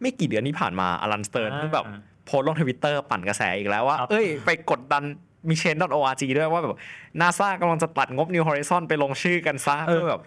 [0.00, 1.86] ไม่กี่เดือนที่ผ่านมาอลันสเติร์นอ่าเพิ่งแบบ
[2.26, 5.02] โพสต์ลงทวิตเตอร์ปั่นกระแสอีกแล้วว่าครับเอ้ย ไปกดดัน
[5.48, 6.78] มี Change.org ด้วยว่าแบบ
[7.20, 10.22] นาซากำลังจะตัดงบ New Horizon ไปลงชื่อกันซะเพื่อแบบ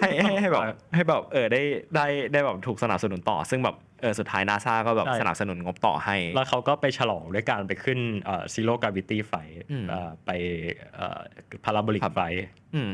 [0.00, 0.62] ให้ให้ให้แบบ
[0.94, 1.62] ให้แบบเออได้
[1.94, 9.32] ได้ได้แบบถูกสนับสนุนต่อ ซึ่งแบบเออสุดท้ายนาซาก็แบบใช่สนับสนุนงบต่อให้ แล้วเขาก็ไปฉลองด้วยการไปขึ้นเอ่อ zero gravity flight
[9.70, 9.84] อืม
[10.26, 10.30] ไป
[11.64, 12.22] parabolic ครับ flight
[12.74, 12.90] อืม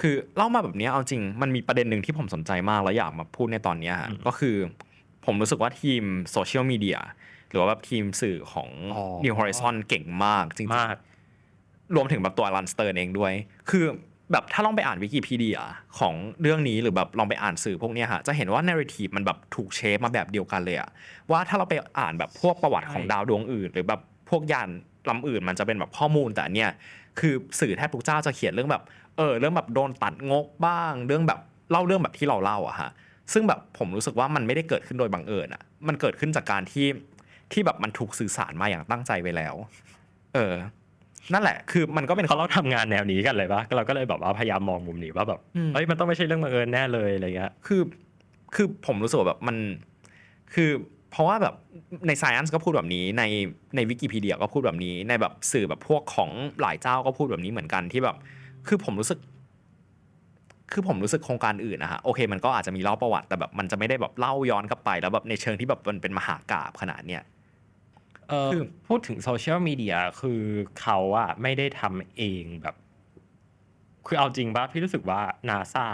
[0.00, 4.56] คือเล่ามาแบบเนี้ยเอาจริงมันมีประเด็นหนึ่งที่ผมสนใจมากแล้วอยากมาพูดในตอนเนี้ยฮะอืมก็คือ
[5.26, 6.98] ผมรู้สึกว่าทีมโซเชียลมีเดีย
[7.50, 10.96] หรือว่าแบบทีมสื่อของอ๋อ New Horizon เก่งมากจริงๆมาก
[11.94, 13.32] รวมถึงแบบตัวลันสเตอร์เองด้วย
[13.70, 13.84] คือ
[14.32, 15.58] แบบถ้าลองไปอ่านวิกิพีเดีย
[15.98, 20.90] ของเรื่องนี้หรือแบบลองไปอ่านสื่อพวกเนี้ยฮะจะเห็นว่า narrative มันแบบถูกเชฟมาแบบเดียวกันเลยอะ
[21.30, 24.68] ว่าถ้าเราไปอ่านแบบพวกประวัติของใช่ดาวดวงอื่น หรือแบบพวกยาน
[25.08, 26.70] ลำอื่นมันจะเป็นแบบข้อมูลแต่อันเนี่ย
[27.18, 28.82] คือสื่อแทบทุกเจ้าจะเขียนเรื่องแบบ
[29.16, 32.90] เออเรื่องแบบโดนตัดงบบ้าง เรื่องแบบเล่าเรื่องแบบที่เราเล่าอะฮะ
[33.32, 36.86] ซึ่งแบบผมรู้สึกว่ามันไม่ได้เกิดขึ้นโดยบังเอิญอะมันเกิดขึ้นจากการที่
[37.52, 39.54] ที่แบบมันถูกสื่อสารมาอย่างตั้งใจไว้แล้ว
[40.34, 40.54] เออ
[41.32, 47.80] นั่นแหละ คือมันก็เป็นเพราะเราทำงานแนวนี้กันเลยปะเราก็เลยแบบว่าพยายามมองมุมนี้ว่าแบบอืมเฮ้ยมันต้องไม่ใช่เรื่องบังเอิญแน่เลยอะไรเงี้ย คือ
[48.54, 49.56] คือผมรู้สึกว่าแบบมัน
[50.54, 50.70] คือ
[51.10, 51.54] เพราะว่าแบบ
[52.06, 53.22] ใน Science ก็พูดแบบนี้ ใน
[53.76, 58.16] ในวิกิพีเดียก็พูดแบบนี้ ในแบบสื่อแบบพวกของหลายเจ้าก็พูดแบบนี้เหมือนกันที่แบบ
[58.68, 59.18] คือผมรู้สึก
[60.72, 67.22] คือผมรู้สึกโครงการอื่นนะฮะโอเค มันก็อาจจะมีเล่าประวัติแต่แบบมันจะไม่ได้แบบเล่าย้อนกลับไป แล้วแบบในเชิงที่แบบมันเป็นมหากาบขนาดเนี้ย
[68.28, 70.42] เออคือพูดถึงโซเชียลมีเดียคือ
[70.80, 72.76] เขาอะไม่ได้ทำเองแบบ
[74.06, 75.86] คือเอาจริงป่ะพี่รู้สึกว่านาซา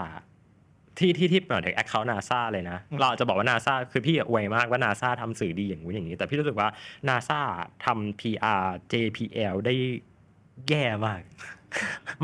[0.99, 6.69] ที่ที่ที่เปิดแอคเคาท์นาซาเลยนะ เราอาจจะบอกว่านาซาคือพี่อะอวยมากว่านาซาทำสื่อดีอย่างนู้นอย่างนี้ แต่พี่รู้สึกว่า
[7.09, 7.41] นาซา
[7.85, 8.63] ทำ PR
[8.93, 9.75] JPL ได้
[10.69, 11.21] แย่มาก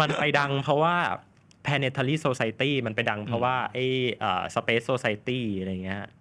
[0.00, 0.96] มันไปดังเพราะว่า
[1.66, 3.84] Planetary Society มันไปดังเพราะว่าไอ้
[4.20, 6.15] เอ่อ Space Society อะไรเงี้ยอือหือ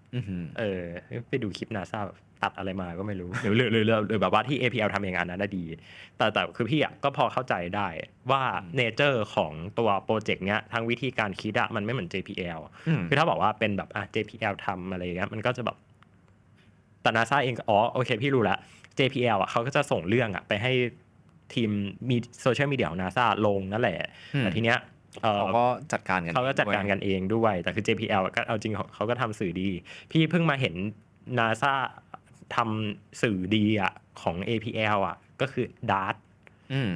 [0.60, 0.84] เออ
[1.30, 2.00] ไปดูคลิปนาซา
[2.44, 5.64] ตัดอะไรมาก็ไม่รู้ หรือหรือหรือหรือหรือแบบว่าที่ APL ทำเองอันนั้นนะดี
[6.18, 7.88] แต่แต่คือพี่อะก็พอเข้าใจได้
[8.32, 8.44] ว่า
[8.76, 15.78] เนเจอร์ของตัวโปรเจกต์เนี้ยทั้งวิธีการคิดอะมันไม่เหมือน JPL อืมคือถ้าบอกว่าเป็นแบบอะ JPL ทำอะไรอย่างเงี้ยมันก็จะแบบ
[17.02, 18.58] แต่นาซาเองก็อ๋อโอเค พี่รู้ละ
[19.00, 20.72] JPL อะเขาก็จะส่งเรื่องอะไปให้
[21.54, 21.70] ทีม
[22.10, 23.98] มีโซเชียลมีเดียของนาซาลงนั่นแหละ
[24.36, 24.78] อืมแต่ทีเนี้ย
[25.24, 29.70] เออเขาก็จัดการกันเขาก็จัดการด้วยกันเองด้วย แต่คือ JPL ก็เอาจริงเขาเขาก็ทำสื่อดี
[30.12, 30.76] พี่เพิ่งมาเห็น
[31.40, 31.74] NASA
[32.56, 36.16] ทำสื่อดีอะของ APL อะ ก็คือ DART
[36.74, 36.92] อืม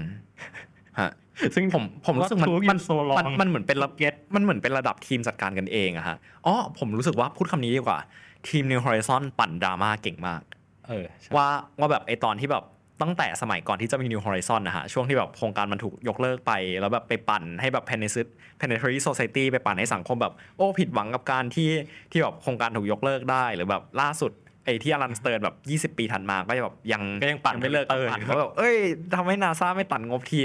[1.00, 1.12] ฮะ
[1.56, 3.18] ซึ่งผมผมรู้สึกมัน What took you มัน so long?
[3.20, 8.00] มันมันเหมือนเป็นระเบียมันเหมือนเป็นระดับทีมจัดการกันเองอะฮะอ๋อผมรู้สึกว่าพูดคำนี้ดีกว่า
[8.48, 10.42] ทีม New Horizon ปั่นดราม่าเก่งมาก
[10.88, 11.48] เออใช่ว่า
[11.80, 12.64] ว่าแบบไอตอนที่แบบ
[13.02, 18.24] ตั้งแต่สมัยก่อนที่จะมี New Horizon นะฮะ ช่วงที่แบบโครงการมันถูกยกเลิกไป แล้วแบบไปปั่นให้แบบ Planetary
[18.60, 21.70] Planetary Society ไปปั่นให้สังคมแบบ โอ้ ผิดหวังกับการที่
[22.12, 24.34] ที่แบบโครงการถูกยกเลิกได้ หรือแบบล่าสุด
[24.66, 25.50] ไอ้ที่อลันสเติร์นแบ
[25.88, 28.76] บ 20 ปีถัดมาก็จะแบบยังก็ยังปั่นไม่เลิกเตอร์ปั่นว่าแบบเอ้ย
[29.16, 30.40] ทำให้นาซาไม่ตัดงบที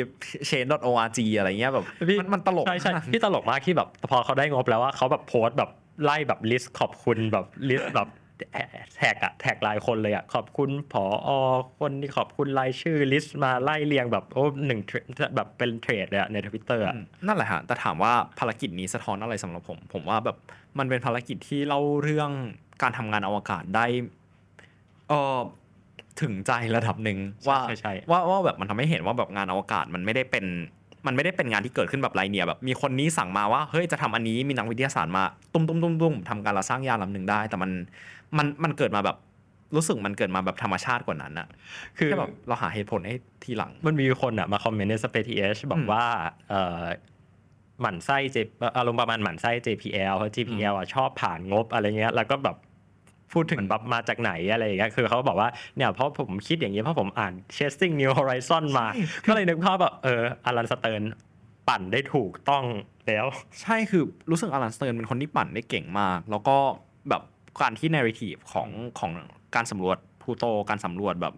[0.48, 1.84] chain.org อะไรเงี้ยแบบ
[2.20, 5.70] มันมันตลกใช่ใช่มากที่ตลกมากที่แบบพอเขาได้งบแล้วว่าเขาแบบโพสต์แบบ
[6.04, 8.08] ไล่แบบ list ขอบคุณแบบ list แบบ
[8.96, 11.04] tag อะ tag รายคนเลยอะขอบคุณผอ
[11.36, 11.38] อ
[11.80, 15.04] คนที่ขอบคุณรายชื่อ list มาไล่เรียงแบบโอ้หนึ่ง thread
[15.36, 20.36] แบบเป็น thread เลยอะในทวิตเตอร์อะอืมนั่นแหละฮะแต่ถามว่าภารกิจนี้สะท้อนอะไรสำหรับผม ผมว่าแบบ
[20.78, 22.30] มันเป็นภารกิจที่เล่าเรื่อง
[22.82, 23.86] การทำงานอวกาศได้
[25.08, 25.38] เออ
[26.22, 27.18] ถึงใจระดับหนึ่ง
[27.48, 30.46] ว่าใช่ใช่ว่าว่าแบบมันทำให้เห็นว่าแบบงานอวกาศมันไม่ได้เป็น
[31.06, 37.70] มันไม่ได้เป็นงานที่เกิดขึ้นแบบไรเนี่ยแบบมีคนนี้สั่งมาว่าเฮ้ยจะทำอันนี้มีนักวิทยาศาสตร์มาตุ้มตุ้มตุ้มตุ้มทำการละสร้างยานลำหนึ่งได้ แต่มัน
[38.38, 39.16] มันมันเกิดมาแบบ
[39.74, 41.48] รู้สึกมันเกิดมาแบบธรรมชาติกว่านั้นอะ
[41.98, 43.14] คือแค่แบบเราหาเหตุผลให้
[43.44, 46.04] ทีหลัง มันมีคนอะมาคอมเมนต์ใน Space TH บอกอืมว่า
[46.48, 46.84] เออ
[47.80, 48.36] หมั่นไส้ J
[48.76, 52.56] อารมณ์ประมาณหมั่นไส้ JPL เพราะ JPL อะชอบผ่านงบอะไรเงี้ย แล้วก็แบบ
[53.32, 58.86] พูดถึงแบบมาจากไหนอะไรอย่างเงี้ย คือเขาบอกว่าเนี่ยเพราะผมคิดอย่างนี้เพราะผมอ่าน Chasing New Horizon มา
[59.26, 61.02] ก็เลยนึกภาพแบบเอออลันสเติร์น
[61.68, 62.64] ปั่นได้ถูกต้อง
[63.06, 63.26] แล้ว
[63.62, 66.56] ใช่คือรู้สึกอลันสเติร์นเป็นคนที่ปั่นได้เก่งมาก แล้วก็
[67.08, 67.22] แบบ
[67.60, 69.12] การที่ narrative ของของ
[69.54, 71.34] การสำรวจพลูโตการสำรวจแบบ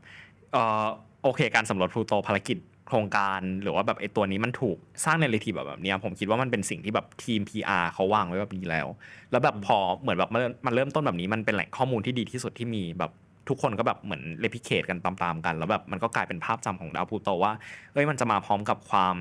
[0.52, 0.86] เออ
[1.22, 2.58] โอเค การสำรวจพลูโตภารกิจ
[2.88, 8.86] โครงการหรือว่าแบบไอตัวนี้มันถูกสร้าง narrative แบบแบบนี้ผมคิดว่ามันเป็นสิ่งที่แบบทีม PR เขาวางไว้แบบนี้แล้ว
[9.30, 10.30] แล้วแบบพอเหมือนแบบ
[10.66, 13.10] มันเริ่มต้นแบบนี้มันเป็นแหล่งข้อมูลที่ดีที่สุดที่มีแบบ
[13.48, 17.52] ทุกคนก็แบบเหมือน replicate กันตามๆกัน แล้วแบบมันก็กลายเป็นภาพจำของดาวพลูโตว่า
[17.92, 19.16] เอ้ยมันจะมาพร้อมกับความ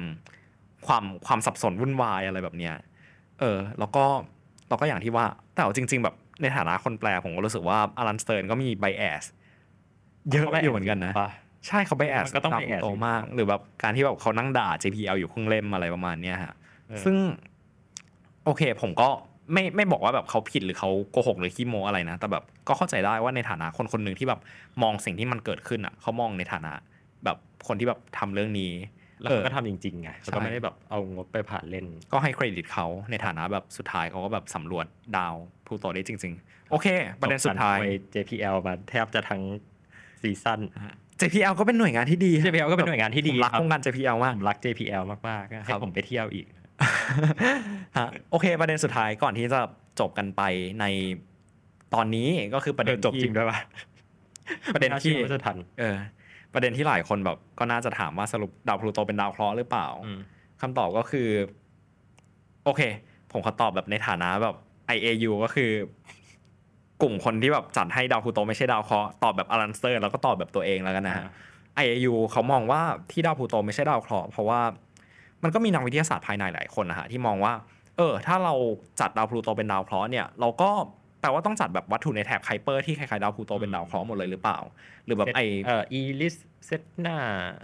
[0.88, 2.76] ความความสับสนวุ่นวายอะไรแบบเนี้ย
[3.39, 4.04] เออ แล้วก็
[4.70, 9.24] เราก็อย่างที่ว่าแต่เอาจริง ๆ แบบ ในฐานะคนแปลผมก็รู้สึกว่าอลันสเติร์นก็มี bias
[10.32, 11.30] เยอะอยู่เหมือนกันนะปะ
[11.68, 16.54] ใช่เขา bias มันก็ต้อง bias พลูโตมาก หรือแบบการที่แบบเขานั่งด่า JPL อยู่ครึ่งเล่มอะไรประมาณเนี้ยฮะ
[16.90, 17.16] เออซึ่ง
[18.46, 19.10] โอเค ผมก็
[19.54, 24.40] ไม่ไม่บอกว่าแบบเขาผิดหรือเขาโกหกหรือขี้โมอะไรนะ แต่แบบก็เข้าใจได้ว่าในฐานะคนคนหนึ่งที่แบบ
[24.82, 26.74] มองสิ่งที่มันเกิดขึ้นอะเขามองในฐานะ
[27.26, 28.72] แบบคนที่แบบทำเรื่องนี้
[29.22, 34.86] แล้วเอเขาอก็ทำจริงๆไงเขาก็ใช่ไม่ได้แบบเอางบไปผ่านเล่น ก็ให้เครดิตเขาในฐานะแบบสุดท้ายเขาก็แบบสำรวจ
[35.18, 35.36] ดาว
[35.66, 36.88] พลูโตได้จริง ๆ โอเค
[37.22, 37.86] ประเด็นสุดท้ายจบกันไป
[38.16, 39.41] JPL มาแทบจะทั้ง
[40.22, 40.59] ซีซั่น
[41.22, 46.45] JPL ก็เป็นหน่วยงานที่ดี JPL ก็เป็นหน่วยงานที่ดีผมรักครับวงการ JPL มากผมรัก JPL มากๆคให้รับผมไปเที่ยวอีก
[47.97, 49.59] ฮะโอเค ประเด็นสุดท้ายก่อนที่จะ
[49.99, 50.41] จบกันไป
[50.80, 50.86] ใน
[51.93, 53.59] ตอนนี้ก็คือประเด็นเออจบที่จริงด้วยปะ
[54.74, 55.95] ประเด็นที่ไม่าเชื่อว่าจะทันเออ
[56.56, 60.20] ประเด็นที่หลายคนแบบก็น่าจะถามว่าสรุปดาวพลูโตเป็นดาวเคราะห์หรือเปล่าอืม
[60.62, 61.28] คำตอบก็คือ
[62.66, 62.82] โอเค
[63.32, 64.56] ผมขอตอบแบบในฐานะแบบ
[64.95, 65.72] IAU ก็คือ
[67.01, 71.26] กลุ่มคนที่แบบจัดให้ดาวพลูโตไม่ใช่ดาวเคราะห์ตอบแบบอลันสเติร์น แล้วก็ตอบแบบตัวเองแล้วกันนะฮะ
[71.84, 72.82] IAU เขามองว่า
[73.12, 74.62] ที่ดาวพลูโตไม่ใช่ดาวเคราะห์เพราะว่า
[75.43, 77.53] มันก็มีนักวิทยาศาสตร์ภายในหลายคนนะฮะที่มองว่า
[77.97, 78.53] เออ ถ้าเรา
[78.99, 80.70] จัดดาวพลูโตเป็นดาวเคราะห์เนี่ย เราก็
[81.26, 84.59] แปลว่าต้องจัดแบบวัตถุในแถบไคเปอร์ที่คล้ายๆดาวพลูโตเป็นดาวเคราะห์หมดเลยหรือเปล่า
[85.05, 87.17] หรือแบบไอเอ่ออีริสเซดนา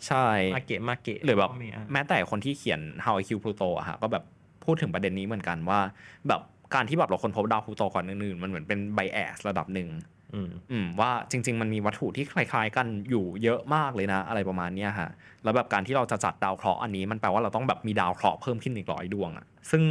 [0.08, 4.24] ใช่มาเกะมาเกะหรือแบบก็มีแม้แต่คนที่เขียน How I Killed Pluto อะฮะก็แบบ
[4.66, 5.80] พูดถึงประเด็นนี้เหมือนกันว่า
[6.28, 6.42] แบบ
[6.76, 9.90] การที่แบบเราค้นพบดาวพลูโตก่อนอื่นๆมันเหมือนเป็น bias ระดับหนึ่ง
[10.34, 15.10] อืมอืมว่าจริง ๆ มันมีวัตถุที่คล้าย ๆ กันอยู่เยอะมากเลยนะ อะไรประมาณเนี้ยฮะ
[15.44, 19.84] แล้วแบบการที่เราจะจัดดาวเคราะห์อันนี้มันแปลว่าเราต้องแบบมีดาวเคราะห์เพิ่มขึ้นอีกร้อยดวงอะซึ่ง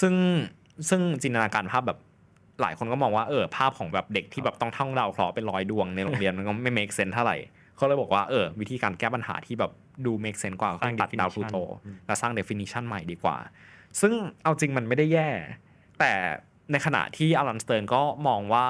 [0.00, 0.14] ซึ่ง
[0.88, 1.98] ซึ่งจินตนาการภาพแบบ
[2.60, 7.36] หลายคนก็มองว่าเออภาพของแบบเด็กที่แบบต้องท่องดาวเคราะห์เป็นร้อยดวงในโรงเรียนมันก็ไม่ make sense เท่าไหร่
[7.76, 9.72] เขาเลยบอกว่าเออวิธีการแก้ปัญหาที่แบบ
[10.06, 13.36] ดู make sense กว่าสร้างคือตัดดาวพลู definition โตอืมแล้วสร้าง definition ใหม่ดีกว่า
[14.00, 15.28] ซึ่งเอาจริงมันไม่ได้แย่
[15.98, 16.12] แต่
[16.72, 18.66] ในขณะที่อลันสเติร์นก็มองว่า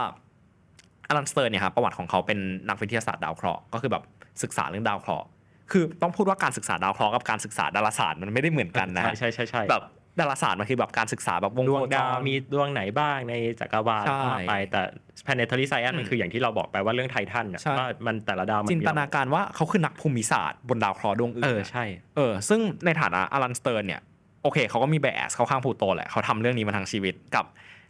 [1.08, 4.02] อลันสเติร์นเนี่ยครับประวัติของเขาเป็นนักวิทยาศาสตร์ดาวเคราะห์ก็คือแบบ
[4.42, 5.26] ศึกษาเรื่องดาวเคราะห์
[5.72, 9.82] คือต้องพูดว่าการศึกษาดาวเคราะห์กับการศึกษาดาราศาสตร์มันไม่ได้เหมือนกันนะใช่ใช่ใช่ใช่แบบ
[10.20, 14.82] ดาราศาสตร์มันคือแบบการศึกษาแบบวงโคจรดวงดาวมีดวงไหนบ้างในจักรวาลใช่ว่าไปแต่
[15.26, 21.84] planetary science มันคืออย่างที่เราบอกไปว่าเรื่องไททันน่ะใช่ว่ามันแต่ละดาวมันมีจินตนาการว่าเขาคือนักภูมิศาสตร์บนดาวเคราะห์ดวงอื่นเออนะใช่
[22.16, 24.00] เออซึ่งในฐานะอลันสเติร์นเนี่ย
[24.42, 27.44] โอเคเขาก็มี bias เข้าข้างพลูโตแหละเขาทำเรื่องนี้มาทั้งชีวิตกับ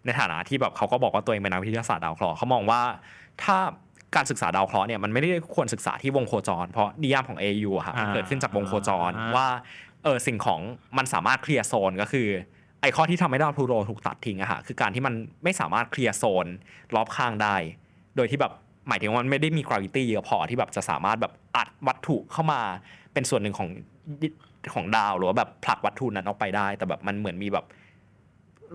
[0.05, 2.81] ในฐานะที่แบบเขาก็บอกว่าตัวเองเป็นนักวิทยาศาสตร์ดาวเคราะห์เขามองว่า
[3.45, 3.57] ถ้า
[4.16, 9.47] การศึกษาดาวเคราะห์เนี่ยมันไม่ได้ควรศึกษาที่วงโคจร เพราะนิยามของ AU อะฮะมันอ่าเกิดขึ้นจากวงโคจรอ่าว่า
[10.05, 10.61] เออสิ่งของ
[10.98, 12.28] มันสามารถเคลียร์โซนก็คือ
[12.80, 16.46] ไอ้ข้อที่ทำให้ดาวพลูโตถูกตัดทิ้งอะฮะคือการที่มันไม่สามารถเคลียร์โซน
[16.94, 17.57] รอบข้างได้
[18.16, 18.52] โดยที่แบบ
[18.88, 22.61] หมายถึงว่ามันไม่ได้มี gravity เยอะพอที่แบบจะสามารถแบบอัดวัตถุเข้ามา
[23.12, 23.68] เป็นส่วนหนึ่งของ
[24.74, 27.64] ของดาวหรือว่าแบบผลักวัตถุนั้นออกไปได้ แต่แบบมันเหมือนมีแบบ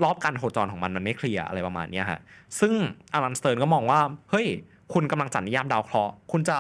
[0.04, 2.20] รอบการโคจรของมันมันไม่เคลียร์อะไรประมาณนี้ฮะ
[2.60, 2.74] ซึ่ง
[3.14, 4.00] อลันสเติร์นก็มองว่า
[4.32, 4.48] เฮ้ย
[4.94, 6.58] คุณกำลังจัดนิยามดาวเคราะห์คุณจะ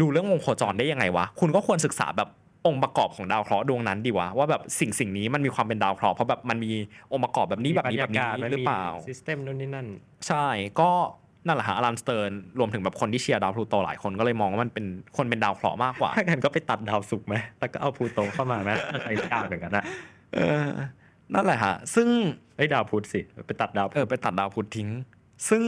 [0.00, 2.28] ดูเรื่องวงโคจรได้ยังไงวะ คุณก็ควรศึกษาแบบ
[2.66, 6.72] องค์ประกอบของดาวเคราะห์ดวงนั้นดีวะว่าแบบสิ่งสิ่งนี้มันมีความเป็นดาวเคราะห์เพราะแบบมันมี
[7.12, 9.86] องค์ประกอบแบบนี้แบบนี้แบบนี้หรือเปล่า system นู่นนี่นั่น
[10.26, 10.46] ใช่
[10.80, 10.90] ก็
[11.46, 14.86] นั่นแหละฮะอลันสเติร์นรวมถึงแบบคนที่เชียร์ดาวพลูโตหลายคนก็เลยมองว่ามันเป็น
[15.16, 19.84] คนเป็นดาวเคราะห์มากกว่าถ้างั้นก็ไปตัดดาวศุกร์ไหมแล้วก็เอาพลูโตเข้ามาไหมถ้าใช้ยากเหมือนกันนะ
[20.34, 20.38] เอ
[20.68, 20.70] อ
[21.34, 22.08] นั่นแหละฮะซึ่ง
[22.56, 24.88] เอ้ยดาวพุธสิไปตัดดาวเออไปตัดดาวพุธทิ้ง
[25.48, 25.62] ซึ่ง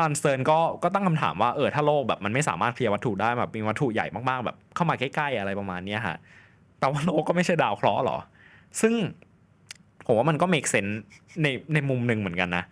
[0.00, 6.16] อลันสเติร์นก็ก็ตั้งคำถามว่าเออถ้าโลกแบบมันไม่สามารถเคลียร์วัตถุได้แบบมีวัตถุใหญ่มากๆแบบเข้ามาใกล้ๆอะไรประมาณเนี้ยฮะ
[6.80, 8.18] แต่ว่าโลกก็ไม่ใช่ดาวเคราะห์หรอ
[8.80, 8.94] ซึ่ง
[10.06, 10.94] ผมว่ามันก็ make sense
[11.42, 12.64] ในในมุมหนึ่งเหมือนกันนะ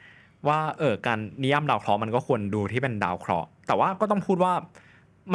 [0.49, 4.53] ว่าเออการนิยามดาวเคราะห์มันก็ควรดูที่เป็นดาวเคราะห์แต่ว่าก็ต้องพูดว่า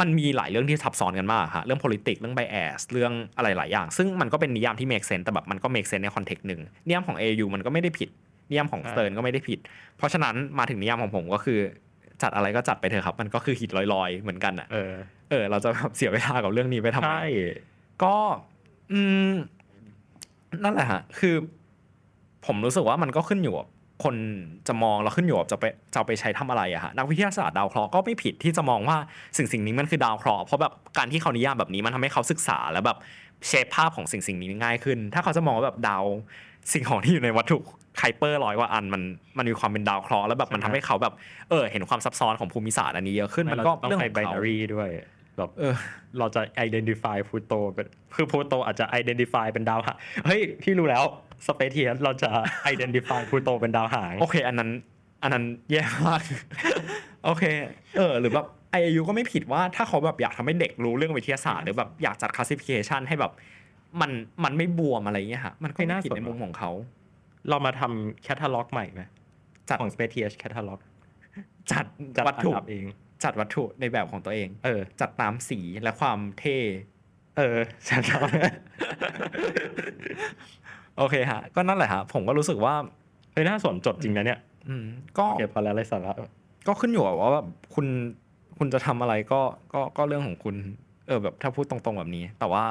[0.00, 7.46] มันมีหลายเรื่องที่ซับซ้อนกันมากฮะเรื่อง politics เรื่อง bias เรื่องอะไรหลายอย่าง ซึ่งมันก็เป็นนิยามที่ make sense แต่แบบมันก็ make sense ใน context หนึ่งนิยามของ AU
[7.54, 8.08] มันก็ไม่ได้ผิด
[8.50, 9.58] นิยามของใช่สเติร์นก็ไม่ได้ผิด
[9.96, 11.58] เพราะฉะนั้นมาถึงนิยามของผมก็คือ
[12.22, 14.92] จัดอะไรก็จัดไปเถอะครับ มันก็คือหิดลอยๆ เหมือนกันอะ เออ
[15.30, 17.24] เออ เราจะแบบเสียเวลากับเรื่องนี้ไปทำไม ใช่
[18.02, 18.16] ก็
[18.92, 19.00] อื
[19.30, 19.32] ม
[20.64, 21.34] นั่นแหละฮะ คือ
[22.46, 23.68] ผมรู้สึกว่ามันก็ขึ้นอยู่กับ
[24.04, 24.16] คน
[24.68, 28.96] จะมองแล้วขึ้นอยู่กับจะไปจะเอาไปใช้ทำอะไรอะฮะนักวิทยาศาสตร์ดาวเคราะห์ก็ไม่ผิดที่จะมองว่า
[29.36, 32.98] สิ่งสิ่งนี้มันคือดาวเคราะห์เพราะแบบการที่เขานิยามแบบนี้มันทำให้เขาศึกษาแล้วแบบ
[33.46, 36.04] เชฟภาพของสิ่งสิ่งนี้ง่ายขึ้น ถ้าเขาจะมองว่าแบบดาว
[36.72, 37.58] สิ่งของที่อยู่ในวัตถุ
[37.98, 39.02] ไคเปอร์ร้อยกว่าอันมัน
[39.36, 41.14] มันมีความเป็นดาวเคราะห์แล้วแบบมันทำให้เขาแบบ
[41.50, 44.88] เออเห็นความซับซ้อนของภูมิศาสตร์อันนี้เยอะขึ้นมันก็ต้องเรื่องไปของไบเขานารีด้วย
[45.36, 45.74] แบบเออ
[46.18, 51.02] เราจะ identify พลูโตเป็นคือพลูโตอาจจะ identify เป็นดาวหางเฮ้ยพี่รู้แล้ว
[51.46, 52.30] space t เราจะ
[52.72, 54.70] identify พลูโตเป็นดาวหางโอเค อันนั้น
[55.22, 56.22] อันนั้นแย่มาก
[57.24, 57.44] โอเค
[57.98, 63.32] เออ หรือแบบไออายุก็ไม่ผิดว่าถ้าเขาแบบอยากทำให้เด็กรู้เรื่องวิทยาศาสตร์หรือแบบอยากจัด classification ให้แบบ
[64.00, 64.10] มัน
[64.44, 66.70] มันไม่บวมอะไรเงี้ยฮะมันก็ไม่ไม่น่าผิดสนในมุมของเขา
[67.48, 69.02] เรามาทำแคตตาล็อกใหม่ไหม
[69.68, 70.80] จัดของ space th แคตตาล็อก
[71.70, 71.84] จัด
[72.16, 72.84] จัดวัตถุอันดับเอง
[73.24, 76.58] จัดวัตถุในแบบของตัวเอง เออ จัดตามสีและความเท่
[77.36, 77.56] เออ
[77.88, 78.26] ฉันชอบ
[80.98, 82.74] โอเคฮะ ก็นั่นแหละฮะ ผมก็รู้สึกว่า
[83.32, 84.84] เฮ้ยน่าสนจดจริงนะเนี่ย อืม
[85.18, 86.12] ก็โอเคพอแล้วไรสาระ
[86.66, 87.86] ก็ขึ้นอยู่กับว่าแบบคุณ
[88.58, 89.40] คุณจะทำอะไรก็
[89.74, 90.56] ก็ก็เรื่องของคุณ
[91.06, 92.64] เออแบบถ้าพูดตรงๆแบบนี้ แต่ว่า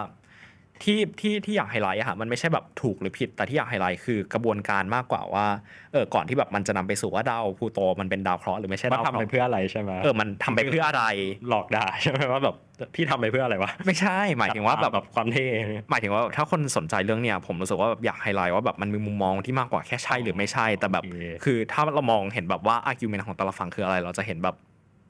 [0.84, 5.46] ที่ที่ที่อยากไฮไลท์อะค่ะมันไม่ใช่แบบถูกหรือผิด แต่ที่อยากไฮไลท์คือกระบวนการมากกว่าว่า
[5.94, 11.04] เออก่อนที่แบบมันจะนำไปสู่ว่าดาวพลูโตมันเป็นดาวเคราะห์หรือไม่ใช่ว่าดาวเคราะห์ทำไปเพื่ออะไรใช่ไหมเออมันทำไปเพื่ออะไร
[11.50, 12.56] หลอกด่าใช่ไหมว่าแบบ
[12.96, 15.46] พี่ทำไปเพื่ออะไรวะไม่ใช่ หมายถึงว่าแบบแบบความเท่
[15.90, 24.56] หมายถึงว่าถ้าคนสนใจเรื่องเนี้ยผมรู้สึกว่าแบบอยากไฮไลท์ว่าแบบมันมีมุมมองที่มากกว่าแค่ใช่หรือไม่ใช่แต่แบบโอเคคือถ้าเรามองเห็นแบบว่า argument ของแต่ละฝั่งคืออะไร เราจะเห็นแบบ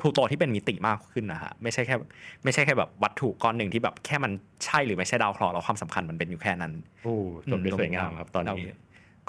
[0.04, 1.96] พลูโตที่เป็นมิติมากขึ้นนะฮะไม่ใช่แค่
[2.44, 4.32] ไม่ใช่แค่แบบวัตถุก้อนหนึ่งที่แบบแค่มัน
[4.66, 6.74] ใช่หรือไม่ใช่ดาวเคราะห์แล้วความสำคัญมันเป็นอยู่แค่นั้น
[7.04, 7.16] โอ้
[7.52, 8.66] จบได้สวยงามครับตอนนี้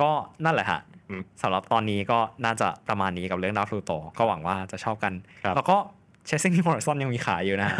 [0.01, 0.11] ก็
[0.45, 5.12] นั่นแหละฮะอืมสำหรับตอนนี้ก็น่าจะประมาณนี้กับเรื่องดาวพลูโตก็หวังว่าจะชอบกัน
[5.45, 5.77] ครับแล้วก็
[6.26, 7.70] Chasing New Horizons ยังมีขายอยู่นะ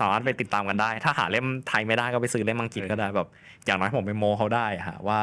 [0.00, 3.28] สามารถไปติดตามกันได้ ถ้าหาเล่มไทยไม่ได้ก็ไปซื้อเล่มอังกฤษก็ได้แบบ
[3.66, 5.18] อย่างน้อยผมไปโม้เขาได้อะฮะว่า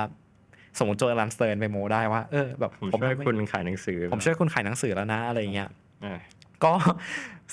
[0.79, 5.69] สมมติเจออลันสเติร์นไปโม้ได้ว่าเออแบบผมช่วยคุณขายหนังสือ ผมช่วยคุณขายหนังสือแล้วนะอะไรเงี้ย
[6.05, 6.19] อ่า
[6.63, 6.73] ก็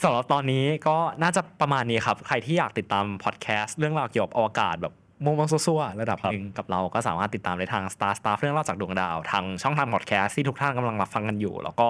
[0.02, 4.94] สำหรับตอนนี้ก็น่าจะประมาณนี้ครับ ใครที่อยากติดตามพอดแคสต์เรื่องราวเกี่ยวกับอวกาศแบบ
[5.24, 11.88] มุมมองซั่วๆระดับครับหนึ่งกับเราก็สามารถติดตามได้ทาง Star Stuff เรื่องเล่าจากดวงดาว ทางช่องทางพอดแคสต์ที่ทุกท่านกำลังรับฟังกันอยู่ แล้วก็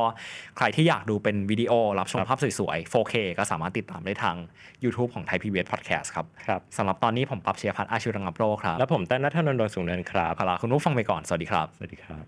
[0.56, 4.36] ใครที่อยากดูเป็นวิดีโอ รับชมภาพสวยๆ 4K ก็สามารถติดตามได้ทาง
[4.84, 12.24] YouTube ของ Thai PBS Podcast ครับครับสำหรับตอนนี้ผมปั๊บเชียร์พัฒน์อาชีวรังับโรคครับ แล้วผมเต้นนัทนนท์ดวงสูงเนินครับขอลาคุณผู้ฟังไปก่อน สวัสดีครับ สวัสดีครับ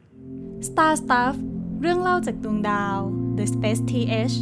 [0.69, 1.35] Star Stuff
[1.83, 2.97] เรื่องเล่าจากดวงดาว
[3.39, 4.37] The Space TH